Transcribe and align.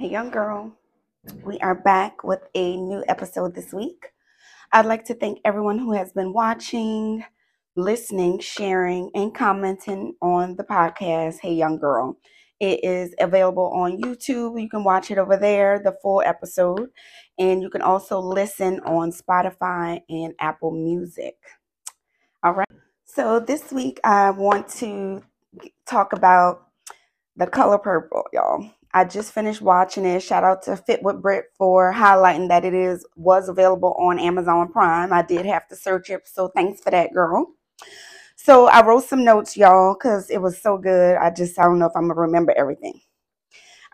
Hey, 0.00 0.08
young 0.08 0.30
girl. 0.30 0.72
We 1.44 1.58
are 1.58 1.74
back 1.74 2.24
with 2.24 2.40
a 2.54 2.74
new 2.74 3.04
episode 3.06 3.54
this 3.54 3.70
week. 3.70 4.14
I'd 4.72 4.86
like 4.86 5.04
to 5.04 5.14
thank 5.14 5.40
everyone 5.44 5.78
who 5.78 5.92
has 5.92 6.10
been 6.14 6.32
watching, 6.32 7.22
listening, 7.76 8.38
sharing, 8.38 9.10
and 9.14 9.34
commenting 9.34 10.14
on 10.22 10.56
the 10.56 10.64
podcast, 10.64 11.40
Hey 11.42 11.52
Young 11.52 11.78
Girl. 11.78 12.16
It 12.60 12.82
is 12.82 13.14
available 13.20 13.70
on 13.74 14.00
YouTube. 14.00 14.58
You 14.58 14.70
can 14.70 14.84
watch 14.84 15.10
it 15.10 15.18
over 15.18 15.36
there, 15.36 15.78
the 15.78 15.94
full 16.00 16.22
episode. 16.24 16.88
And 17.38 17.60
you 17.60 17.68
can 17.68 17.82
also 17.82 18.20
listen 18.20 18.80
on 18.86 19.12
Spotify 19.12 20.00
and 20.08 20.32
Apple 20.40 20.70
Music. 20.70 21.36
All 22.42 22.54
right. 22.54 22.68
So 23.04 23.38
this 23.38 23.70
week, 23.70 24.00
I 24.02 24.30
want 24.30 24.66
to 24.76 25.22
talk 25.86 26.14
about 26.14 26.68
the 27.36 27.46
color 27.46 27.76
purple, 27.76 28.24
y'all. 28.32 28.70
I 28.92 29.04
just 29.04 29.32
finished 29.32 29.62
watching 29.62 30.04
it. 30.06 30.20
Shout 30.22 30.44
out 30.44 30.62
to 30.64 30.76
Fit 30.76 31.02
with 31.02 31.22
Brit 31.22 31.46
for 31.56 31.92
highlighting 31.92 32.48
that 32.48 32.64
it 32.64 32.74
is 32.74 33.06
was 33.16 33.48
available 33.48 33.94
on 34.00 34.18
Amazon 34.18 34.72
Prime. 34.72 35.12
I 35.12 35.22
did 35.22 35.46
have 35.46 35.68
to 35.68 35.76
search 35.76 36.10
it, 36.10 36.26
so 36.26 36.48
thanks 36.48 36.80
for 36.82 36.90
that, 36.90 37.14
girl. 37.14 37.54
So 38.36 38.66
I 38.68 38.84
wrote 38.86 39.04
some 39.04 39.24
notes, 39.24 39.56
y'all, 39.56 39.94
because 39.94 40.30
it 40.30 40.38
was 40.42 40.60
so 40.62 40.78
good. 40.78 41.16
I 41.18 41.30
just 41.30 41.58
I 41.58 41.64
don't 41.64 41.78
know 41.78 41.86
if 41.86 41.96
I'm 41.96 42.08
gonna 42.08 42.20
remember 42.20 42.54
everything. 42.56 43.00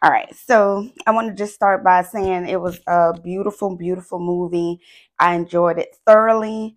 All 0.02 0.11
right, 0.12 0.35
so 0.35 0.88
I 1.07 1.13
want 1.13 1.29
to 1.29 1.35
just 1.35 1.55
start 1.55 1.85
by 1.85 2.02
saying 2.05 2.49
it 2.49 2.60
was 2.60 2.80
a 2.87 3.21
beautiful, 3.21 3.77
beautiful 3.77 4.21
movie. 4.21 4.80
I 5.21 5.35
enjoyed 5.37 5.79
it 5.79 5.97
thoroughly. 6.07 6.77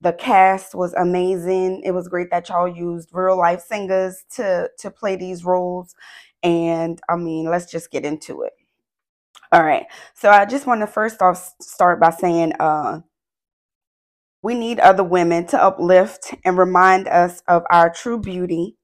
The 0.00 0.14
cast 0.14 0.74
was 0.74 0.94
amazing. 0.94 1.82
It 1.84 1.92
was 1.92 2.08
great 2.08 2.30
that 2.32 2.48
y'all 2.48 2.68
used 2.68 3.10
real 3.12 3.38
life 3.38 3.62
singers 3.62 4.24
to 4.36 4.70
to 4.78 4.90
play 4.90 5.16
these 5.16 5.44
roles. 5.44 5.94
And 6.42 7.00
I 7.08 7.16
mean, 7.16 7.46
let's 7.46 7.70
just 7.70 7.90
get 7.90 8.04
into 8.06 8.42
it. 8.42 8.52
All 9.52 9.64
right. 9.64 9.86
So 10.14 10.30
I 10.30 10.46
just 10.46 10.66
want 10.66 10.82
to 10.82 10.86
first 10.88 11.22
off 11.22 11.54
start 11.60 12.00
by 12.00 12.10
saying 12.10 12.54
uh 12.60 13.00
we 14.42 14.54
need 14.54 14.80
other 14.80 15.04
women 15.04 15.46
to 15.48 15.62
uplift 15.62 16.34
and 16.44 16.58
remind 16.58 17.08
us 17.08 17.42
of 17.48 17.64
our 17.70 17.90
true 17.90 18.18
beauty 18.20 18.76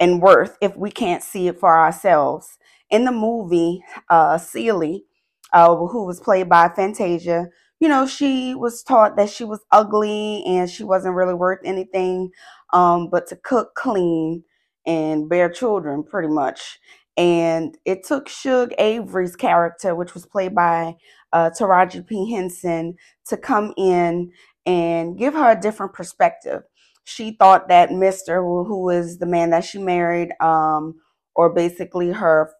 and 0.00 0.22
worth 0.22 0.56
if 0.60 0.76
we 0.76 0.90
can't 0.90 1.22
see 1.22 1.48
it 1.48 1.58
for 1.60 1.78
ourselves. 1.78 2.58
In 2.90 3.04
the 3.04 3.12
movie, 3.12 3.82
uh 4.10 4.38
Celie, 4.38 5.04
uh, 5.52 5.74
who 5.76 6.04
was 6.06 6.20
played 6.20 6.48
by 6.48 6.68
Fantasia, 6.68 7.48
you 7.80 7.88
know, 7.88 8.06
she 8.06 8.54
was 8.54 8.82
taught 8.82 9.16
that 9.16 9.30
she 9.30 9.44
was 9.44 9.60
ugly 9.72 10.44
and 10.46 10.70
she 10.70 10.84
wasn't 10.84 11.14
really 11.14 11.34
worth 11.34 11.60
anything 11.64 12.30
um, 12.72 13.08
but 13.10 13.26
to 13.28 13.36
cook, 13.36 13.74
clean, 13.76 14.44
and 14.86 15.28
bear 15.28 15.48
children, 15.48 16.02
pretty 16.02 16.28
much. 16.28 16.78
And 17.16 17.76
it 17.84 18.04
took 18.04 18.28
Shug 18.28 18.72
Avery's 18.78 19.36
character, 19.36 19.94
which 19.94 20.14
was 20.14 20.26
played 20.26 20.54
by 20.54 20.96
uh, 21.32 21.50
Taraji 21.50 22.06
P. 22.06 22.32
Henson, 22.32 22.96
to 23.26 23.36
come 23.36 23.74
in 23.76 24.32
and 24.66 25.18
give 25.18 25.34
her 25.34 25.52
a 25.52 25.60
different 25.60 25.92
perspective. 25.92 26.62
She 27.04 27.32
thought 27.32 27.68
that 27.68 27.90
Mr., 27.90 28.36
who 28.66 28.84
was 28.84 29.18
the 29.18 29.26
man 29.26 29.50
that 29.50 29.64
she 29.64 29.78
married, 29.78 30.30
um, 30.40 30.94
or 31.34 31.52
basically 31.52 32.12
her 32.12 32.50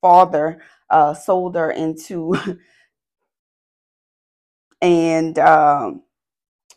father, 0.00 0.60
uh, 0.90 1.14
sold 1.14 1.56
her 1.56 1.70
into 1.70 2.36
and 4.82 5.38
um, 5.38 6.02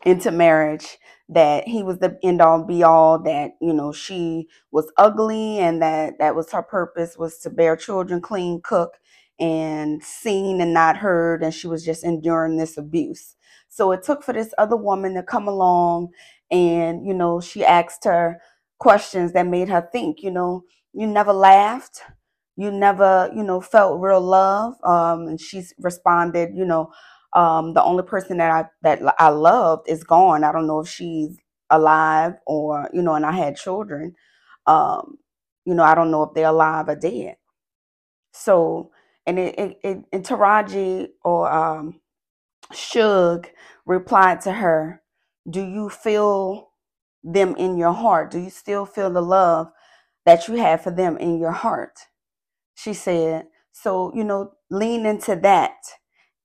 into 0.06 0.32
marriage 0.32 0.98
that 1.34 1.68
he 1.68 1.84
was 1.84 2.00
the 2.00 2.18
end 2.24 2.42
all 2.42 2.64
be 2.64 2.84
all 2.84 3.20
that 3.20 3.52
you 3.62 3.74
know 3.74 3.92
she 3.92 4.48
was 4.72 4.92
ugly 4.98 5.60
and 5.60 5.82
that 5.82 6.20
that 6.20 6.36
was 6.36 6.52
her 6.52 6.64
purpose 6.64 7.18
was 7.18 7.40
to 7.40 7.50
bear 7.50 7.76
children 7.76 8.22
clean 8.22 8.62
cook 8.64 8.98
and 9.40 10.04
seen 10.04 10.62
and 10.62 10.74
not 10.74 10.98
heard 10.98 11.44
and 11.44 11.54
she 11.54 11.68
was 11.68 11.86
just 11.86 12.04
enduring 12.04 12.58
this 12.58 12.78
abuse. 12.78 13.36
So 13.70 13.92
it 13.92 14.04
took 14.04 14.24
for 14.24 14.34
this 14.34 14.54
other 14.58 14.78
woman 14.78 15.16
to 15.16 15.24
come 15.24 15.48
along 15.48 16.10
and 16.52 17.06
you 17.06 17.14
know 17.14 17.42
she 17.42 17.66
asked 17.66 18.06
her 18.06 18.40
questions 18.80 19.34
that 19.34 19.48
made 19.48 19.70
her 19.70 19.88
think 19.92 20.24
you 20.24 20.32
know 20.32 20.64
you 20.94 21.08
never 21.08 21.34
laughed. 21.34 22.02
You 22.56 22.72
never 22.72 23.32
you 23.36 23.44
know 23.44 23.62
felt 23.62 24.00
real 24.02 24.22
love. 24.22 24.76
Um 24.84 25.28
and 25.28 25.42
she 25.42 25.64
responded 25.80 26.52
you 26.56 26.66
know 26.66 26.92
um, 27.36 27.74
the 27.74 27.84
only 27.84 28.04
person 28.04 28.38
that 28.38 28.52
I 28.52 28.66
that 28.84 29.02
I 29.20 29.30
loved 29.30 29.90
is 29.90 30.04
gone. 30.04 30.44
I 30.44 30.52
don't 30.52 30.68
know 30.68 30.82
if 30.82 30.90
she's 30.90 31.38
alive 31.70 32.36
or 32.48 32.90
you 32.94 33.02
know, 33.02 33.16
and 33.16 33.26
I 33.26 33.32
had 33.34 33.58
children. 33.58 34.16
Um, 34.68 35.18
you 35.66 35.74
know, 35.76 35.84
I 35.84 35.96
don't 35.96 36.12
know 36.12 36.24
if 36.24 36.34
they're 36.34 36.48
alive 36.48 36.90
or 36.90 36.96
dead. 36.96 37.38
So, 38.34 38.92
and 39.28 39.40
it, 39.40 39.60
it, 39.60 39.80
it 39.84 39.98
and 40.14 40.26
Taraji 40.26 41.10
or 41.24 41.52
um, 41.52 42.02
Shug 42.74 43.50
replied 43.86 44.42
to 44.42 44.54
her, 44.54 45.02
"Do 45.50 45.62
you 45.66 45.90
feel 45.90 46.72
them 47.24 47.56
in 47.58 47.78
your 47.78 47.94
heart? 47.94 48.32
Do 48.32 48.40
you 48.40 48.50
still 48.52 48.86
feel 48.86 49.12
the 49.12 49.22
love 49.22 49.70
that 50.26 50.48
you 50.48 50.56
have 50.58 50.84
for 50.84 50.92
them 50.92 51.18
in 51.18 51.40
your 51.40 51.52
heart?" 51.54 52.00
She 52.76 52.94
said, 52.94 53.48
"So 53.74 54.14
you 54.16 54.24
know, 54.26 54.54
lean 54.72 55.06
into 55.06 55.36
that." 55.38 55.78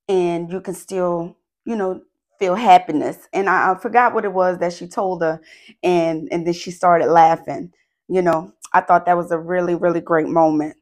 And 0.09 0.51
you 0.53 0.61
can 0.61 0.75
still, 0.75 1.37
you 1.67 1.77
know, 1.77 2.03
feel 2.39 2.55
happiness. 2.57 3.29
And 3.33 3.49
I, 3.51 3.73
I 3.73 3.79
forgot 3.81 4.15
what 4.15 4.27
it 4.27 4.33
was 4.33 4.59
that 4.59 4.75
she 4.75 4.89
told 4.89 5.23
her, 5.23 5.41
and 5.83 6.29
and 6.33 6.47
then 6.47 6.55
she 6.55 6.71
started 6.73 7.09
laughing. 7.09 7.73
You 8.09 8.23
know, 8.23 8.53
I 8.75 8.83
thought 8.83 9.07
that 9.07 9.17
was 9.19 9.33
a 9.33 9.39
really 9.39 9.75
really 9.77 10.03
great 10.03 10.29
moment. 10.29 10.77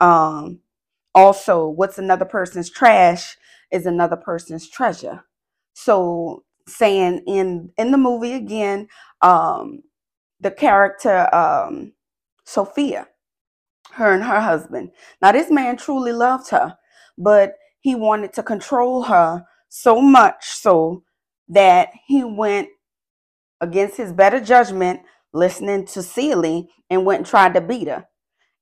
Um, 0.00 0.60
also, 1.14 1.68
what's 1.68 1.98
another 1.98 2.26
person's 2.26 2.70
trash 2.70 3.36
is 3.72 3.86
another 3.86 4.16
person's 4.16 4.68
treasure. 4.70 5.24
So 5.74 6.44
saying 6.68 7.24
in 7.28 7.72
in 7.78 7.92
the 7.92 7.98
movie 7.98 8.34
again, 8.34 8.88
um, 9.22 9.82
the 10.40 10.50
character 10.50 11.34
um, 11.34 11.92
Sophia, 12.44 13.08
her 13.92 14.14
and 14.14 14.24
her 14.24 14.40
husband. 14.40 14.90
Now 15.22 15.32
this 15.32 15.50
man 15.50 15.76
truly 15.76 16.12
loved 16.12 16.50
her, 16.50 16.76
but 17.18 17.54
he 17.80 17.94
wanted 17.94 18.32
to 18.34 18.42
control 18.42 19.02
her 19.04 19.44
so 19.68 20.00
much 20.00 20.48
so 20.50 21.04
that 21.48 21.90
he 22.06 22.24
went 22.24 22.68
against 23.60 23.96
his 23.96 24.12
better 24.12 24.40
judgment, 24.40 25.00
listening 25.32 25.86
to 25.86 26.02
Celie, 26.02 26.70
and 26.90 27.04
went 27.04 27.18
and 27.20 27.26
tried 27.26 27.54
to 27.54 27.60
beat 27.60 27.88
her. 27.88 28.06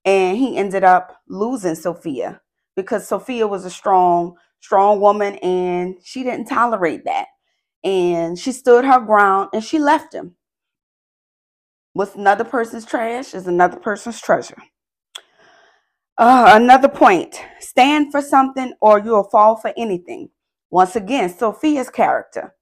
And 0.04 0.38
he 0.38 0.56
ended 0.56 0.84
up 0.84 1.18
losing 1.28 1.74
Sophia 1.74 2.40
because 2.76 3.08
Sophia 3.08 3.46
was 3.46 3.64
a 3.64 3.70
strong, 3.70 4.36
strong 4.60 5.00
woman 5.00 5.36
and 5.36 5.96
she 6.04 6.22
didn't 6.22 6.46
tolerate 6.46 7.04
that. 7.04 7.26
And 7.84 8.38
she 8.38 8.52
stood 8.52 8.84
her 8.84 9.00
ground 9.00 9.50
and 9.52 9.64
she 9.64 9.78
left 9.78 10.14
him. 10.14 10.36
What's 11.92 12.14
another 12.14 12.44
person's 12.44 12.86
trash 12.86 13.34
is 13.34 13.46
another 13.46 13.78
person's 13.78 14.20
treasure. 14.20 14.58
Uh, 16.18 16.52
another 16.54 16.88
point 16.88 17.42
stand 17.60 18.10
for 18.10 18.22
something 18.22 18.72
or 18.80 18.98
you'll 19.00 19.24
fall 19.24 19.56
for 19.56 19.72
anything. 19.76 20.30
Once 20.70 20.96
again, 20.96 21.28
Sophia's 21.28 21.90
character. 21.90 22.54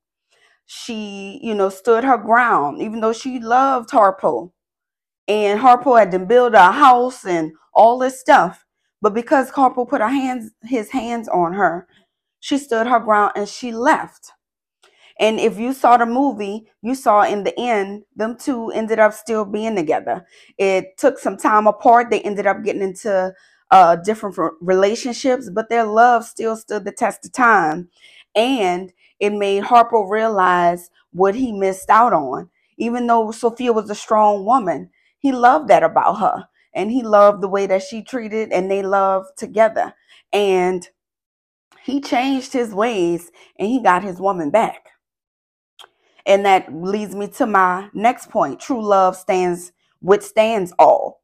She, 0.67 1.39
you 1.43 1.55
know, 1.55 1.69
stood 1.69 2.05
her 2.05 2.19
ground, 2.19 2.83
even 2.83 3.01
though 3.01 3.13
she 3.13 3.39
loved 3.39 3.91
Harpo. 3.91 4.51
And 5.29 5.61
Harpo 5.61 5.99
had 5.99 6.11
to 6.13 6.19
build 6.19 6.55
a 6.55 6.73
house 6.73 7.25
and 7.25 7.53
all 7.73 7.99
this 7.99 8.21
stuff. 8.21 8.65
But 9.01 9.15
because 9.15 9.51
Harpo 9.51 9.89
put 9.89 10.01
her 10.01 10.09
hands, 10.09 10.51
his 10.63 10.91
hands 10.91 11.29
on 11.29 11.53
her, 11.53 11.87
she 12.41 12.59
stood 12.59 12.87
her 12.87 13.01
ground 13.01 13.33
and 13.37 13.49
she 13.49 13.73
left. 13.73 14.33
And 15.21 15.41
if 15.41 15.59
you 15.59 15.73
saw 15.73 15.97
the 15.97 16.07
movie, 16.07 16.67
you 16.83 16.95
saw 16.95 17.23
in 17.23 17.45
the 17.45 17.59
end, 17.59 18.05
them 18.17 18.37
two 18.37 18.71
ended 18.73 18.99
up 18.99 19.13
still 19.15 19.45
being 19.45 19.77
together. 19.77 20.27
It 20.59 20.99
took 20.99 21.19
some 21.19 21.37
time 21.37 21.67
apart. 21.67 22.11
They 22.11 22.21
ended 22.23 22.47
up 22.47 22.65
getting 22.65 22.83
into 22.83 23.33
uh, 23.71 23.97
different 23.97 24.37
relationships, 24.61 25.51
but 25.51 25.69
their 25.71 25.85
love 25.85 26.25
still 26.25 26.57
stood 26.57 26.85
the 26.85 26.93
test 26.93 27.25
of 27.27 27.33
time. 27.33 27.89
And 28.35 28.93
it 29.21 29.33
made 29.33 29.65
Harpo 29.65 30.11
realize 30.11 30.91
what 31.13 31.35
he 31.37 31.53
missed 31.53 31.91
out 31.91 32.13
on. 32.13 32.51
Even 32.79 33.07
though 33.07 33.31
Sophia 33.31 33.73
was 33.73 33.91
a 33.91 33.95
strong 33.95 34.45
woman, 34.45 34.91
he 35.19 35.33
loved 35.33 35.69
that 35.69 35.85
about 35.85 36.15
her. 36.21 36.49
And 36.75 36.91
he 36.91 37.03
loved 37.05 37.41
the 37.41 37.49
way 37.49 37.67
that 37.67 37.83
she 37.85 38.03
treated, 38.03 38.53
and 38.53 38.69
they 38.71 38.83
loved 38.83 39.39
together. 39.39 39.95
And 40.33 40.83
he 41.83 42.01
changed 42.01 42.53
his 42.53 42.75
ways 42.75 43.31
and 43.59 43.69
he 43.69 43.83
got 43.83 44.05
his 44.05 44.21
woman 44.21 44.51
back. 44.51 44.84
And 46.27 46.47
that 46.47 46.75
leads 46.75 47.15
me 47.15 47.29
to 47.29 47.47
my 47.47 47.91
next 47.93 48.31
point. 48.31 48.61
True 48.61 48.83
love 48.85 49.17
stands 49.17 49.73
withstands 50.01 50.73
all. 50.79 51.21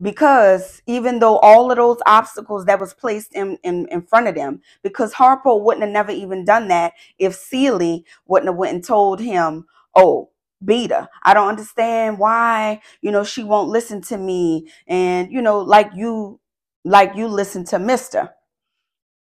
Because 0.00 0.80
even 0.86 1.18
though 1.18 1.38
all 1.38 1.72
of 1.72 1.76
those 1.76 1.98
obstacles 2.06 2.66
that 2.66 2.78
was 2.78 2.94
placed 2.94 3.34
in, 3.34 3.58
in, 3.64 3.88
in 3.88 4.02
front 4.02 4.28
of 4.28 4.36
them, 4.36 4.60
because 4.82 5.12
Harpo 5.12 5.60
wouldn't 5.60 5.82
have 5.82 5.92
never 5.92 6.12
even 6.12 6.44
done 6.44 6.68
that 6.68 6.92
if 7.18 7.34
Celie 7.34 8.04
wouldn't 8.26 8.48
have 8.48 8.56
went 8.56 8.74
and 8.74 8.84
told 8.84 9.18
him, 9.20 9.66
oh, 9.96 10.30
Beta, 10.64 11.08
I 11.24 11.34
don't 11.34 11.48
understand 11.48 12.18
why, 12.20 12.80
you 13.00 13.10
know, 13.10 13.24
she 13.24 13.42
won't 13.42 13.70
listen 13.70 14.00
to 14.02 14.16
me. 14.16 14.68
And, 14.86 15.32
you 15.32 15.42
know, 15.42 15.58
like 15.60 15.90
you 15.94 16.40
like 16.84 17.16
you 17.16 17.26
listen 17.26 17.64
to 17.66 17.78
Mister. 17.80 18.30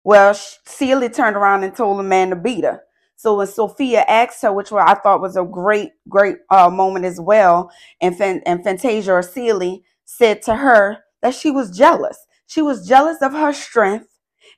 Well, 0.05 0.35
Celie 0.35 1.09
turned 1.09 1.37
around 1.37 1.65
and 1.65 1.75
told 1.75 1.99
the 1.99 2.03
man 2.03 2.31
to 2.31 2.37
beat 2.37 2.65
her. 2.65 2.83
So 3.17 3.37
when 3.37 3.47
Sophia 3.47 4.05
asked 4.07 4.43
her, 4.43 4.53
which 4.53 4.73
I 4.73 4.95
thought 4.95 5.23
was 5.23 5.37
a 5.37 5.45
great, 5.45 5.91
great 6.09 6.37
uh, 6.51 6.71
moment 6.71 7.05
as 7.05 7.21
well, 7.21 7.71
and, 8.01 8.17
Fan- 8.17 8.43
and 8.47 8.63
Fantasia 8.63 9.13
or 9.13 9.23
Celie 9.23 9.85
said 10.05 10.43
to 10.43 10.57
her 10.57 10.99
that 11.23 11.35
she 11.35 11.51
was 11.51 11.77
jealous. 11.77 12.19
She 12.47 12.63
was 12.63 12.87
jealous 12.87 13.23
of 13.23 13.33
her 13.33 13.53
strength, 13.53 14.09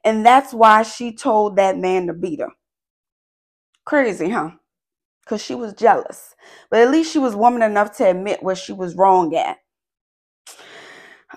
and 0.04 0.26
that's 0.26 0.52
why 0.52 0.82
she 0.82 1.14
told 1.14 1.56
that 1.56 1.78
man 1.78 2.06
to 2.08 2.12
beat 2.12 2.40
her. 2.40 2.50
Crazy, 3.84 4.28
huh? 4.30 4.50
Because 5.24 5.42
she 5.42 5.54
was 5.54 5.72
jealous. 5.72 6.34
But 6.70 6.80
at 6.80 6.90
least 6.90 7.12
she 7.12 7.18
was 7.18 7.36
woman 7.36 7.62
enough 7.62 7.96
to 7.98 8.10
admit 8.10 8.42
where 8.42 8.56
she 8.56 8.72
was 8.72 8.96
wrong 8.96 9.34
at. 9.34 9.58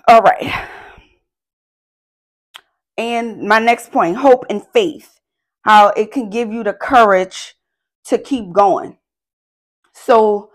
All 0.08 0.20
right. 0.20 0.68
And 2.98 3.42
my 3.42 3.58
next 3.58 3.92
point 3.92 4.16
hope 4.16 4.44
and 4.50 4.66
faith, 4.72 5.20
how 5.62 5.88
it 5.90 6.12
can 6.12 6.30
give 6.30 6.52
you 6.52 6.64
the 6.64 6.72
courage 6.72 7.54
to 8.04 8.18
keep 8.18 8.52
going. 8.52 8.98
So 9.92 10.50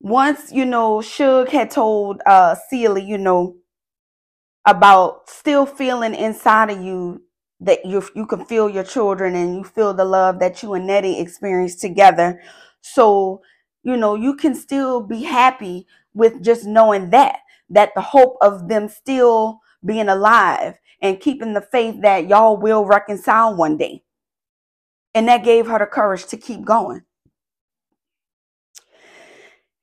once, 0.00 0.52
you 0.52 0.64
know, 0.64 1.02
Shug 1.02 1.48
had 1.50 1.70
told 1.70 2.20
uh 2.26 2.56
Celie, 2.70 3.04
you 3.04 3.18
know, 3.18 3.56
about 4.66 5.28
still 5.28 5.66
feeling 5.66 6.14
inside 6.14 6.70
of 6.70 6.80
you 6.82 7.22
that 7.60 7.84
you 7.84 8.02
you 8.14 8.26
can 8.26 8.44
feel 8.44 8.68
your 8.68 8.84
children 8.84 9.34
and 9.34 9.56
you 9.56 9.64
feel 9.64 9.94
the 9.94 10.04
love 10.04 10.40
that 10.40 10.62
you 10.62 10.74
and 10.74 10.86
Nettie 10.86 11.20
experienced 11.20 11.80
together. 11.80 12.40
So, 12.80 13.42
you 13.82 13.96
know, 13.96 14.14
you 14.14 14.36
can 14.36 14.54
still 14.54 15.00
be 15.00 15.22
happy 15.22 15.86
with 16.14 16.42
just 16.42 16.64
knowing 16.66 17.10
that 17.10 17.38
that 17.70 17.90
the 17.94 18.00
hope 18.02 18.36
of 18.42 18.68
them 18.68 18.88
still 18.88 19.60
being 19.84 20.08
alive 20.08 20.78
and 21.00 21.20
keeping 21.20 21.54
the 21.54 21.60
faith 21.60 22.00
that 22.02 22.28
y'all 22.28 22.56
will 22.56 22.84
reconcile 22.84 23.54
one 23.54 23.76
day. 23.76 24.02
And 25.14 25.28
that 25.28 25.44
gave 25.44 25.66
her 25.68 25.78
the 25.78 25.86
courage 25.86 26.26
to 26.28 26.38
keep 26.38 26.64
going. 26.64 27.02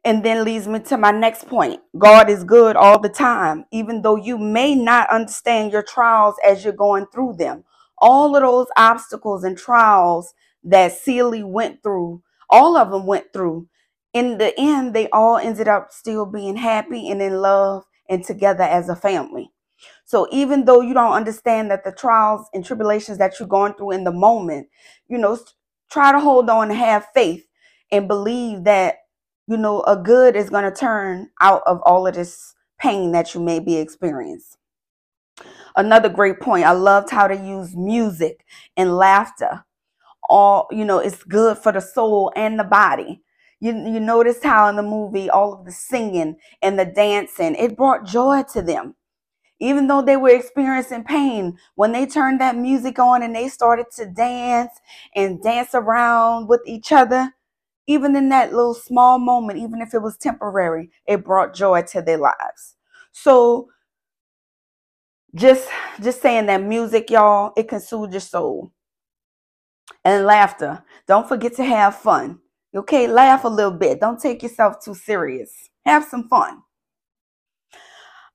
And 0.03 0.25
then 0.25 0.45
leads 0.45 0.67
me 0.67 0.79
to 0.81 0.97
my 0.97 1.11
next 1.11 1.47
point. 1.47 1.81
God 1.97 2.29
is 2.29 2.43
good 2.43 2.75
all 2.75 2.99
the 2.99 3.09
time, 3.09 3.65
even 3.71 4.01
though 4.01 4.15
you 4.17 4.37
may 4.37 4.75
not 4.75 5.09
understand 5.11 5.71
your 5.73 5.83
trials 5.83 6.35
as 6.45 6.63
you're 6.63 6.73
going 6.73 7.07
through 7.13 7.35
them. 7.37 7.63
All 7.99 8.35
of 8.35 8.41
those 8.41 8.67
obstacles 8.77 9.43
and 9.43 9.57
trials 9.57 10.33
that 10.63 10.93
Celie 10.93 11.43
went 11.43 11.83
through, 11.83 12.23
all 12.49 12.77
of 12.77 12.91
them 12.91 13.05
went 13.05 13.33
through. 13.33 13.67
In 14.13 14.39
the 14.39 14.53
end, 14.59 14.95
they 14.95 15.07
all 15.09 15.37
ended 15.37 15.67
up 15.67 15.91
still 15.91 16.25
being 16.25 16.57
happy 16.57 17.09
and 17.11 17.21
in 17.21 17.35
love 17.41 17.83
and 18.09 18.23
together 18.25 18.63
as 18.63 18.89
a 18.89 18.95
family. 18.95 19.51
So 20.11 20.27
even 20.29 20.65
though 20.65 20.81
you 20.81 20.93
don't 20.93 21.13
understand 21.13 21.71
that 21.71 21.85
the 21.85 21.91
trials 21.93 22.45
and 22.53 22.65
tribulations 22.65 23.17
that 23.19 23.39
you're 23.39 23.47
going 23.47 23.75
through 23.75 23.91
in 23.91 24.03
the 24.03 24.11
moment, 24.11 24.67
you 25.07 25.17
know, 25.17 25.39
try 25.89 26.11
to 26.11 26.19
hold 26.19 26.49
on 26.49 26.69
and 26.69 26.77
have 26.77 27.07
faith 27.13 27.47
and 27.93 28.09
believe 28.09 28.65
that, 28.65 28.95
you 29.47 29.55
know, 29.55 29.83
a 29.83 29.95
good 29.95 30.35
is 30.35 30.49
going 30.49 30.65
to 30.65 30.77
turn 30.77 31.29
out 31.39 31.61
of 31.65 31.79
all 31.85 32.05
of 32.07 32.15
this 32.15 32.53
pain 32.77 33.13
that 33.13 33.33
you 33.33 33.39
may 33.39 33.61
be 33.61 33.77
experiencing. 33.77 34.59
Another 35.77 36.09
great 36.09 36.41
point. 36.41 36.65
I 36.65 36.73
loved 36.73 37.09
how 37.09 37.27
to 37.27 37.35
use 37.35 37.73
music 37.73 38.43
and 38.75 38.97
laughter. 38.97 39.63
All, 40.29 40.67
you 40.71 40.83
know, 40.83 40.99
it's 40.99 41.23
good 41.23 41.57
for 41.57 41.71
the 41.71 41.79
soul 41.79 42.33
and 42.35 42.59
the 42.59 42.65
body. 42.65 43.21
You, 43.61 43.71
you 43.71 44.01
noticed 44.01 44.43
how 44.43 44.67
in 44.67 44.75
the 44.75 44.83
movie 44.83 45.29
all 45.29 45.53
of 45.53 45.63
the 45.63 45.71
singing 45.71 46.35
and 46.61 46.77
the 46.77 46.83
dancing, 46.83 47.55
it 47.55 47.77
brought 47.77 48.05
joy 48.05 48.43
to 48.51 48.61
them 48.61 48.95
even 49.61 49.87
though 49.87 50.01
they 50.01 50.17
were 50.17 50.29
experiencing 50.29 51.03
pain, 51.03 51.57
when 51.75 51.91
they 51.91 52.05
turned 52.07 52.41
that 52.41 52.57
music 52.57 52.99
on 52.99 53.21
and 53.21 53.35
they 53.35 53.47
started 53.47 53.85
to 53.95 54.07
dance 54.07 54.71
and 55.15 55.41
dance 55.41 55.75
around 55.75 56.47
with 56.47 56.61
each 56.65 56.91
other, 56.91 57.31
even 57.87 58.15
in 58.15 58.29
that 58.29 58.53
little 58.53 58.73
small 58.73 59.19
moment, 59.19 59.59
even 59.59 59.81
if 59.81 59.93
it 59.93 60.01
was 60.01 60.17
temporary, 60.17 60.89
it 61.05 61.23
brought 61.23 61.53
joy 61.53 61.83
to 61.83 62.01
their 62.01 62.17
lives. 62.17 62.75
So 63.11 63.69
just 65.35 65.69
just 66.01 66.21
saying 66.21 66.47
that 66.47 66.63
music, 66.63 67.09
y'all, 67.11 67.53
it 67.55 67.69
can 67.69 67.79
soothe 67.79 68.11
your 68.11 68.21
soul. 68.21 68.71
And 70.03 70.25
laughter. 70.25 70.83
Don't 71.07 71.27
forget 71.27 71.55
to 71.57 71.63
have 71.63 71.95
fun. 71.95 72.39
Okay, 72.75 73.07
laugh 73.07 73.43
a 73.43 73.47
little 73.47 73.71
bit. 73.71 73.99
Don't 73.99 74.19
take 74.19 74.41
yourself 74.41 74.83
too 74.83 74.95
serious. 74.95 75.69
Have 75.85 76.05
some 76.05 76.27
fun. 76.27 76.63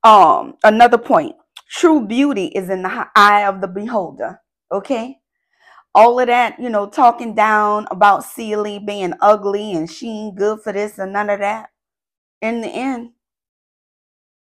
Um, 0.07 0.55
another 0.65 0.99
point 0.99 1.35
true 1.69 2.07
beauty 2.07 2.47
is 2.47 2.71
in 2.71 2.83
the 2.83 3.09
eye 3.17 3.45
of 3.47 3.61
the 3.61 3.69
beholder. 3.69 4.41
Okay. 4.73 5.19
All 5.95 6.21
of 6.21 6.29
that, 6.29 6.61
you 6.61 6.71
know, 6.71 6.89
talking 6.89 7.35
down 7.35 7.89
about 7.91 8.25
Celie 8.25 8.79
being 8.79 9.15
ugly 9.21 9.73
and 9.73 9.91
she 9.91 10.09
ain't 10.09 10.37
good 10.37 10.61
for 10.63 10.73
this 10.73 10.99
and 10.99 11.13
none 11.13 11.31
of 11.31 11.41
that. 11.41 11.71
In 12.41 12.61
the 12.63 12.69
end, 12.69 13.11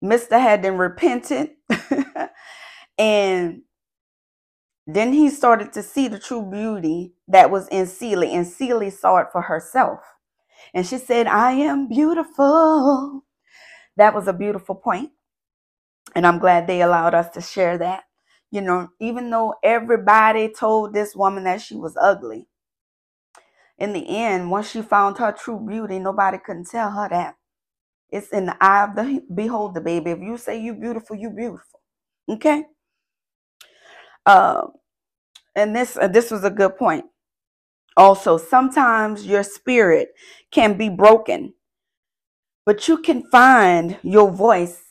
Mr. 0.04 0.40
had 0.40 0.64
then 0.64 0.78
repented 0.78 1.52
and 3.00 3.64
then 4.88 5.14
he 5.14 5.30
started 5.30 5.74
to 5.74 5.84
see 5.84 6.08
the 6.08 6.20
true 6.20 6.44
beauty 6.44 7.14
that 7.28 7.52
was 7.52 7.68
in 7.70 7.88
Celie, 7.88 8.34
and 8.34 8.48
Celie 8.48 8.90
saw 8.90 9.18
it 9.18 9.28
for 9.32 9.42
herself. 9.44 10.00
And 10.74 10.86
she 10.88 10.98
said, 10.98 11.28
I 11.28 11.52
am 11.54 11.88
beautiful. 11.88 13.24
That 13.98 14.16
was 14.16 14.28
a 14.28 14.34
beautiful 14.34 14.76
point. 14.76 15.12
And 16.16 16.28
I'm 16.28 16.40
glad 16.40 16.68
they 16.68 16.82
allowed 16.82 17.14
us 17.14 17.30
to 17.32 17.42
share 17.42 17.78
that. 17.80 18.04
You 18.52 18.62
know, 18.62 18.90
even 19.00 19.30
though 19.30 19.56
everybody 19.64 20.50
told 20.50 20.94
this 20.94 21.16
woman 21.16 21.44
that 21.46 21.62
she 21.62 21.76
was 21.76 21.96
ugly, 22.02 22.48
in 23.78 23.94
the 23.94 24.06
end, 24.18 24.52
once 24.52 24.72
she 24.72 24.82
found 24.82 25.18
her 25.20 25.32
true 25.32 25.60
beauty, 25.66 26.00
nobody 26.00 26.38
couldn't 26.38 26.70
tell 26.70 26.92
her 26.92 27.10
that. 27.10 27.36
It's 28.10 28.30
in 28.30 28.48
the 28.48 28.58
eye 28.64 28.86
of 28.86 28.96
the 28.96 29.24
beholder, 29.34 29.82
baby. 29.82 30.12
If 30.12 30.20
you 30.20 30.38
say 30.38 30.62
you 30.62 30.74
beautiful, 30.74 31.16
you 31.16 31.30
beautiful. 31.30 31.82
Okay. 32.30 32.66
Uh, 34.26 34.68
and 35.56 35.76
this 35.76 35.98
uh, 35.98 36.08
this 36.08 36.32
was 36.32 36.44
a 36.44 36.50
good 36.50 36.78
point. 36.78 37.06
Also, 37.98 38.38
sometimes 38.38 39.26
your 39.26 39.44
spirit 39.44 40.10
can 40.52 40.78
be 40.78 40.90
broken, 40.90 41.54
but 42.66 42.88
you 42.88 42.98
can 43.00 43.24
find 43.32 43.98
your 44.04 44.32
voice 44.32 44.82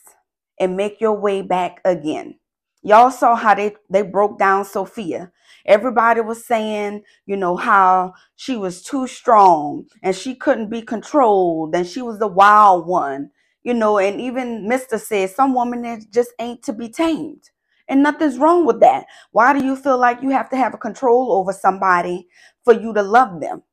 and 0.59 0.77
make 0.77 1.01
your 1.01 1.13
way 1.13 1.41
back 1.41 1.81
again. 1.85 2.35
Y'all 2.83 3.11
saw 3.11 3.35
how 3.35 3.55
they, 3.55 3.75
they 3.89 4.01
broke 4.03 4.39
down 4.39 4.65
Sophia. 4.65 5.31
Everybody 5.65 6.21
was 6.21 6.45
saying, 6.45 7.03
you 7.25 7.37
know, 7.37 7.57
how 7.57 8.13
she 8.37 8.55
was 8.55 8.81
too 8.83 9.07
strong 9.07 9.85
and 10.03 10.15
she 10.15 10.35
couldn't 10.35 10.69
be 10.69 10.81
controlled 10.81 11.75
and 11.75 11.85
she 11.87 12.01
was 12.01 12.19
the 12.19 12.27
wild 12.27 12.87
one, 12.87 13.31
you 13.63 13.73
know, 13.73 13.99
and 13.99 14.21
even 14.21 14.67
Mr. 14.69 14.99
said 14.99 15.29
some 15.31 15.53
woman 15.53 15.83
that 15.83 16.11
just 16.11 16.31
ain't 16.39 16.63
to 16.63 16.73
be 16.73 16.89
tamed. 16.89 17.49
And 17.89 18.03
nothing's 18.03 18.37
wrong 18.37 18.65
with 18.65 18.79
that. 18.81 19.05
Why 19.31 19.57
do 19.57 19.65
you 19.65 19.75
feel 19.75 19.97
like 19.97 20.21
you 20.23 20.29
have 20.29 20.49
to 20.51 20.57
have 20.57 20.73
a 20.73 20.77
control 20.77 21.33
over 21.33 21.53
somebody 21.53 22.27
for 22.63 22.73
you 22.73 22.93
to 22.93 23.03
love 23.03 23.41
them? 23.41 23.63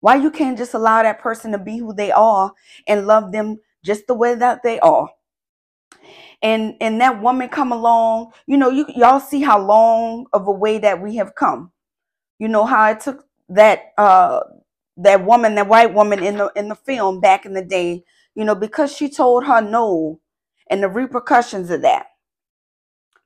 Why 0.00 0.16
you 0.16 0.30
can't 0.30 0.58
just 0.58 0.74
allow 0.74 1.02
that 1.02 1.20
person 1.20 1.52
to 1.52 1.58
be 1.58 1.78
who 1.78 1.94
they 1.94 2.12
are 2.12 2.52
and 2.88 3.06
love 3.06 3.32
them 3.32 3.58
just 3.84 4.06
the 4.06 4.14
way 4.14 4.34
that 4.36 4.62
they 4.62 4.80
are? 4.80 5.10
And 6.42 6.74
and 6.80 7.00
that 7.00 7.20
woman 7.22 7.48
come 7.48 7.72
along 7.72 8.32
you 8.46 8.56
know 8.56 8.70
you 8.70 8.86
y'all 8.94 9.20
see 9.20 9.42
how 9.42 9.58
long 9.60 10.26
of 10.32 10.46
a 10.48 10.52
way 10.52 10.78
that 10.78 11.00
we 11.02 11.16
have 11.16 11.34
come. 11.34 11.72
You 12.38 12.48
know 12.48 12.64
how 12.66 12.90
it 12.90 13.00
took 13.00 13.26
that 13.50 13.92
uh 13.98 14.40
that 14.98 15.24
woman 15.24 15.54
that 15.56 15.68
white 15.68 15.94
woman 15.94 16.22
in 16.22 16.38
the 16.38 16.52
in 16.56 16.68
the 16.68 16.74
film 16.74 17.20
back 17.20 17.46
in 17.46 17.54
the 17.54 17.64
day 17.64 18.04
you 18.34 18.44
know 18.44 18.54
because 18.54 18.94
she 18.94 19.10
told 19.10 19.44
her 19.46 19.60
no 19.60 20.20
and 20.70 20.82
the 20.82 20.88
repercussions 20.88 21.70
of 21.70 21.82
that. 21.82 22.06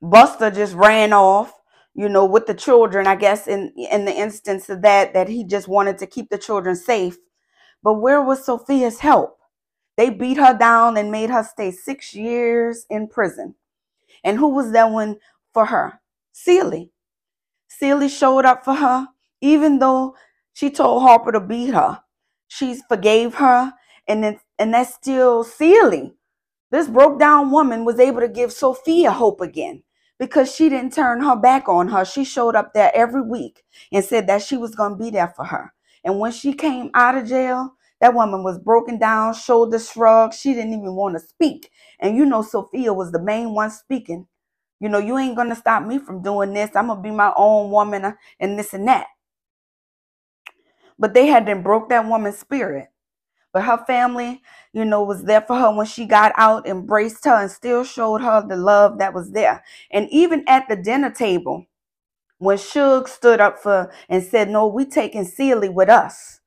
Buster 0.01 0.51
just 0.51 0.75
ran 0.75 1.13
off 1.13 1.53
you 1.95 2.09
know 2.09 2.25
with 2.25 2.45
the 2.45 2.53
children 2.53 3.07
i 3.07 3.15
guess 3.15 3.47
in 3.47 3.73
in 3.91 4.05
the 4.05 4.13
instance 4.13 4.69
of 4.69 4.81
that 4.81 5.13
that 5.13 5.29
he 5.29 5.43
just 5.45 5.67
wanted 5.67 5.97
to 5.99 6.07
keep 6.07 6.29
the 6.29 6.37
children 6.37 6.75
safe. 6.75 7.17
But 7.83 7.95
where 7.95 8.21
was 8.21 8.45
sophia's 8.45 8.99
help 8.99 9.34
they 9.97 10.09
beat 10.09 10.37
her 10.37 10.57
down 10.57 10.97
and 10.97 11.11
made 11.11 11.29
her 11.29 11.43
stay 11.43 11.71
six 11.71 12.13
years 12.13 12.85
in 12.89 13.07
prison. 13.07 13.55
And 14.23 14.37
who 14.37 14.49
was 14.49 14.71
that 14.71 14.91
one 14.91 15.17
for 15.53 15.65
her? 15.65 15.99
Celie. 16.31 16.91
Celie 17.67 18.09
showed 18.09 18.45
up 18.45 18.65
for 18.65 18.75
her, 18.75 19.07
even 19.41 19.79
though 19.79 20.15
she 20.53 20.69
told 20.69 21.03
Harpo 21.03 21.31
to 21.31 21.39
beat 21.39 21.73
her. 21.73 22.01
She 22.47 22.79
forgave 22.87 23.35
her, 23.35 23.73
and 24.07 24.23
then, 24.23 24.39
and 24.59 24.73
that's 24.73 24.93
still 24.93 25.43
Celie. 25.43 26.13
This 26.71 26.87
broke 26.87 27.19
down 27.19 27.51
woman 27.51 27.85
was 27.85 27.99
able 27.99 28.21
to 28.21 28.27
give 28.27 28.51
Sophia 28.51 29.11
hope 29.11 29.41
again 29.41 29.83
because 30.19 30.53
she 30.53 30.69
didn't 30.69 30.93
turn 30.93 31.21
her 31.21 31.35
back 31.35 31.67
on 31.69 31.87
her. 31.89 32.05
She 32.05 32.23
showed 32.23 32.55
up 32.55 32.73
there 32.73 32.91
every 32.93 33.21
week 33.21 33.63
and 33.91 34.03
said 34.03 34.27
that 34.27 34.41
she 34.41 34.57
was 34.57 34.75
going 34.75 34.97
to 34.97 35.03
be 35.03 35.09
there 35.09 35.33
for 35.35 35.45
her. 35.45 35.73
And 36.03 36.19
when 36.19 36.31
she 36.31 36.53
came 36.53 36.91
out 36.93 37.17
of 37.17 37.27
jail, 37.27 37.73
that 38.05 38.15
woman 38.15 38.43
was 38.43 38.59
broken 38.59 38.99
down, 38.99 39.33
shoulder 39.35 39.79
shrugged. 39.79 40.35
She 40.35 40.53
didn't 40.55 40.73
even 40.73 40.95
want 40.95 41.15
to 41.15 41.21
speak. 41.21 41.71
And 41.99 42.17
you 42.17 42.25
know, 42.25 42.43
Sophia 42.43 42.93
was 42.93 43.11
the 43.13 43.21
main 43.21 43.53
one 43.55 43.71
speaking 43.71 44.19
You 44.81 44.89
know, 44.89 44.99
you 44.99 45.17
ain't 45.19 45.37
gonna 45.37 45.55
stop 45.57 45.85
me 45.85 45.99
from 45.99 46.23
doing 46.23 46.53
this. 46.53 46.71
I'm 46.75 46.89
gonna 46.89 47.01
be 47.01 47.11
my 47.11 47.33
own 47.37 47.71
woman 47.71 48.05
uh, 48.05 48.13
and 48.39 48.59
this 48.59 48.75
and 48.75 48.87
that. 48.89 49.07
But 50.99 51.13
they 51.13 51.27
had 51.27 51.47
then 51.47 51.63
broke 51.63 51.89
that 51.89 52.07
woman's 52.07 52.39
spirit. 52.39 52.89
But 53.53 53.63
her 53.65 53.83
family, 53.87 54.41
you 54.73 54.85
know, 54.85 55.03
was 55.03 55.23
there 55.25 55.41
for 55.41 55.57
her 55.57 55.75
when 55.75 55.87
she 55.87 56.05
got 56.05 56.33
out, 56.37 56.67
embraced 56.67 57.25
her, 57.25 57.35
and 57.35 57.51
still 57.51 57.83
showed 57.85 58.21
her 58.21 58.45
the 58.47 58.57
love 58.57 58.99
that 58.99 59.13
was 59.13 59.31
there. 59.31 59.63
And 59.91 60.09
even 60.11 60.45
at 60.47 60.67
the 60.69 60.75
dinner 60.77 61.11
table, 61.11 61.65
when 62.39 62.57
Shug 62.57 63.07
stood 63.09 63.41
up 63.41 63.59
for 63.59 63.91
and 64.09 64.23
said, 64.23 64.49
No, 64.49 64.67
we 64.67 64.85
taking 64.85 65.25
Celie 65.25 65.69
with 65.69 65.89
us. 65.89 66.41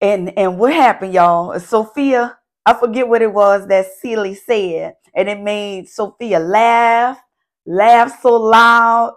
And 0.00 0.36
and 0.38 0.58
what 0.58 0.72
happened, 0.74 1.14
y'all? 1.14 1.58
Sophia, 1.60 2.38
I 2.66 2.74
forget 2.74 3.08
what 3.08 3.22
it 3.22 3.32
was 3.32 3.66
that 3.68 3.86
Celie 4.00 4.34
said, 4.36 4.94
and 5.14 5.28
it 5.28 5.40
made 5.40 5.88
Sophia 5.88 6.38
laugh, 6.38 7.18
laugh 7.66 8.20
so 8.22 8.34
loud, 8.36 9.14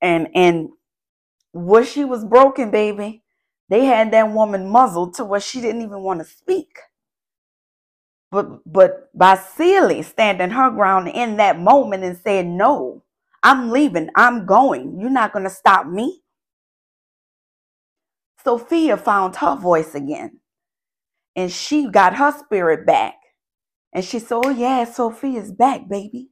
and 0.00 0.28
and 0.34 0.70
what 1.52 1.86
she 1.88 2.04
was 2.04 2.24
broken, 2.24 2.70
baby. 2.70 3.22
They 3.70 3.86
had 3.86 4.12
that 4.12 4.32
woman 4.32 4.68
muzzled 4.70 5.14
to 5.16 5.24
where 5.24 5.40
she 5.40 5.60
didn't 5.60 5.82
even 5.82 6.02
want 6.02 6.20
to 6.20 6.26
speak. 6.26 6.78
But 8.32 8.60
but 8.72 9.10
by 9.18 9.36
Celie 9.36 10.02
standing 10.02 10.50
her 10.50 10.70
ground 10.70 11.08
in 11.08 11.38
that 11.38 11.60
moment 11.60 12.04
and 12.04 12.18
saying, 12.18 12.56
No, 12.56 13.04
I'm 13.42 13.70
leaving, 13.72 14.10
I'm 14.16 14.46
going. 14.46 15.00
You're 15.00 15.10
not 15.10 15.32
gonna 15.34 15.50
stop 15.50 15.86
me. 15.88 16.21
Sophia 18.44 18.96
found 18.96 19.36
her 19.36 19.56
voice 19.56 19.94
again. 19.94 20.40
And 21.36 21.50
she 21.50 21.88
got 21.90 22.16
her 22.16 22.32
spirit 22.32 22.86
back. 22.86 23.14
And 23.92 24.04
she 24.04 24.18
said, 24.18 24.40
Oh, 24.44 24.50
yeah, 24.50 24.84
Sophia's 24.84 25.52
back, 25.52 25.88
baby. 25.88 26.30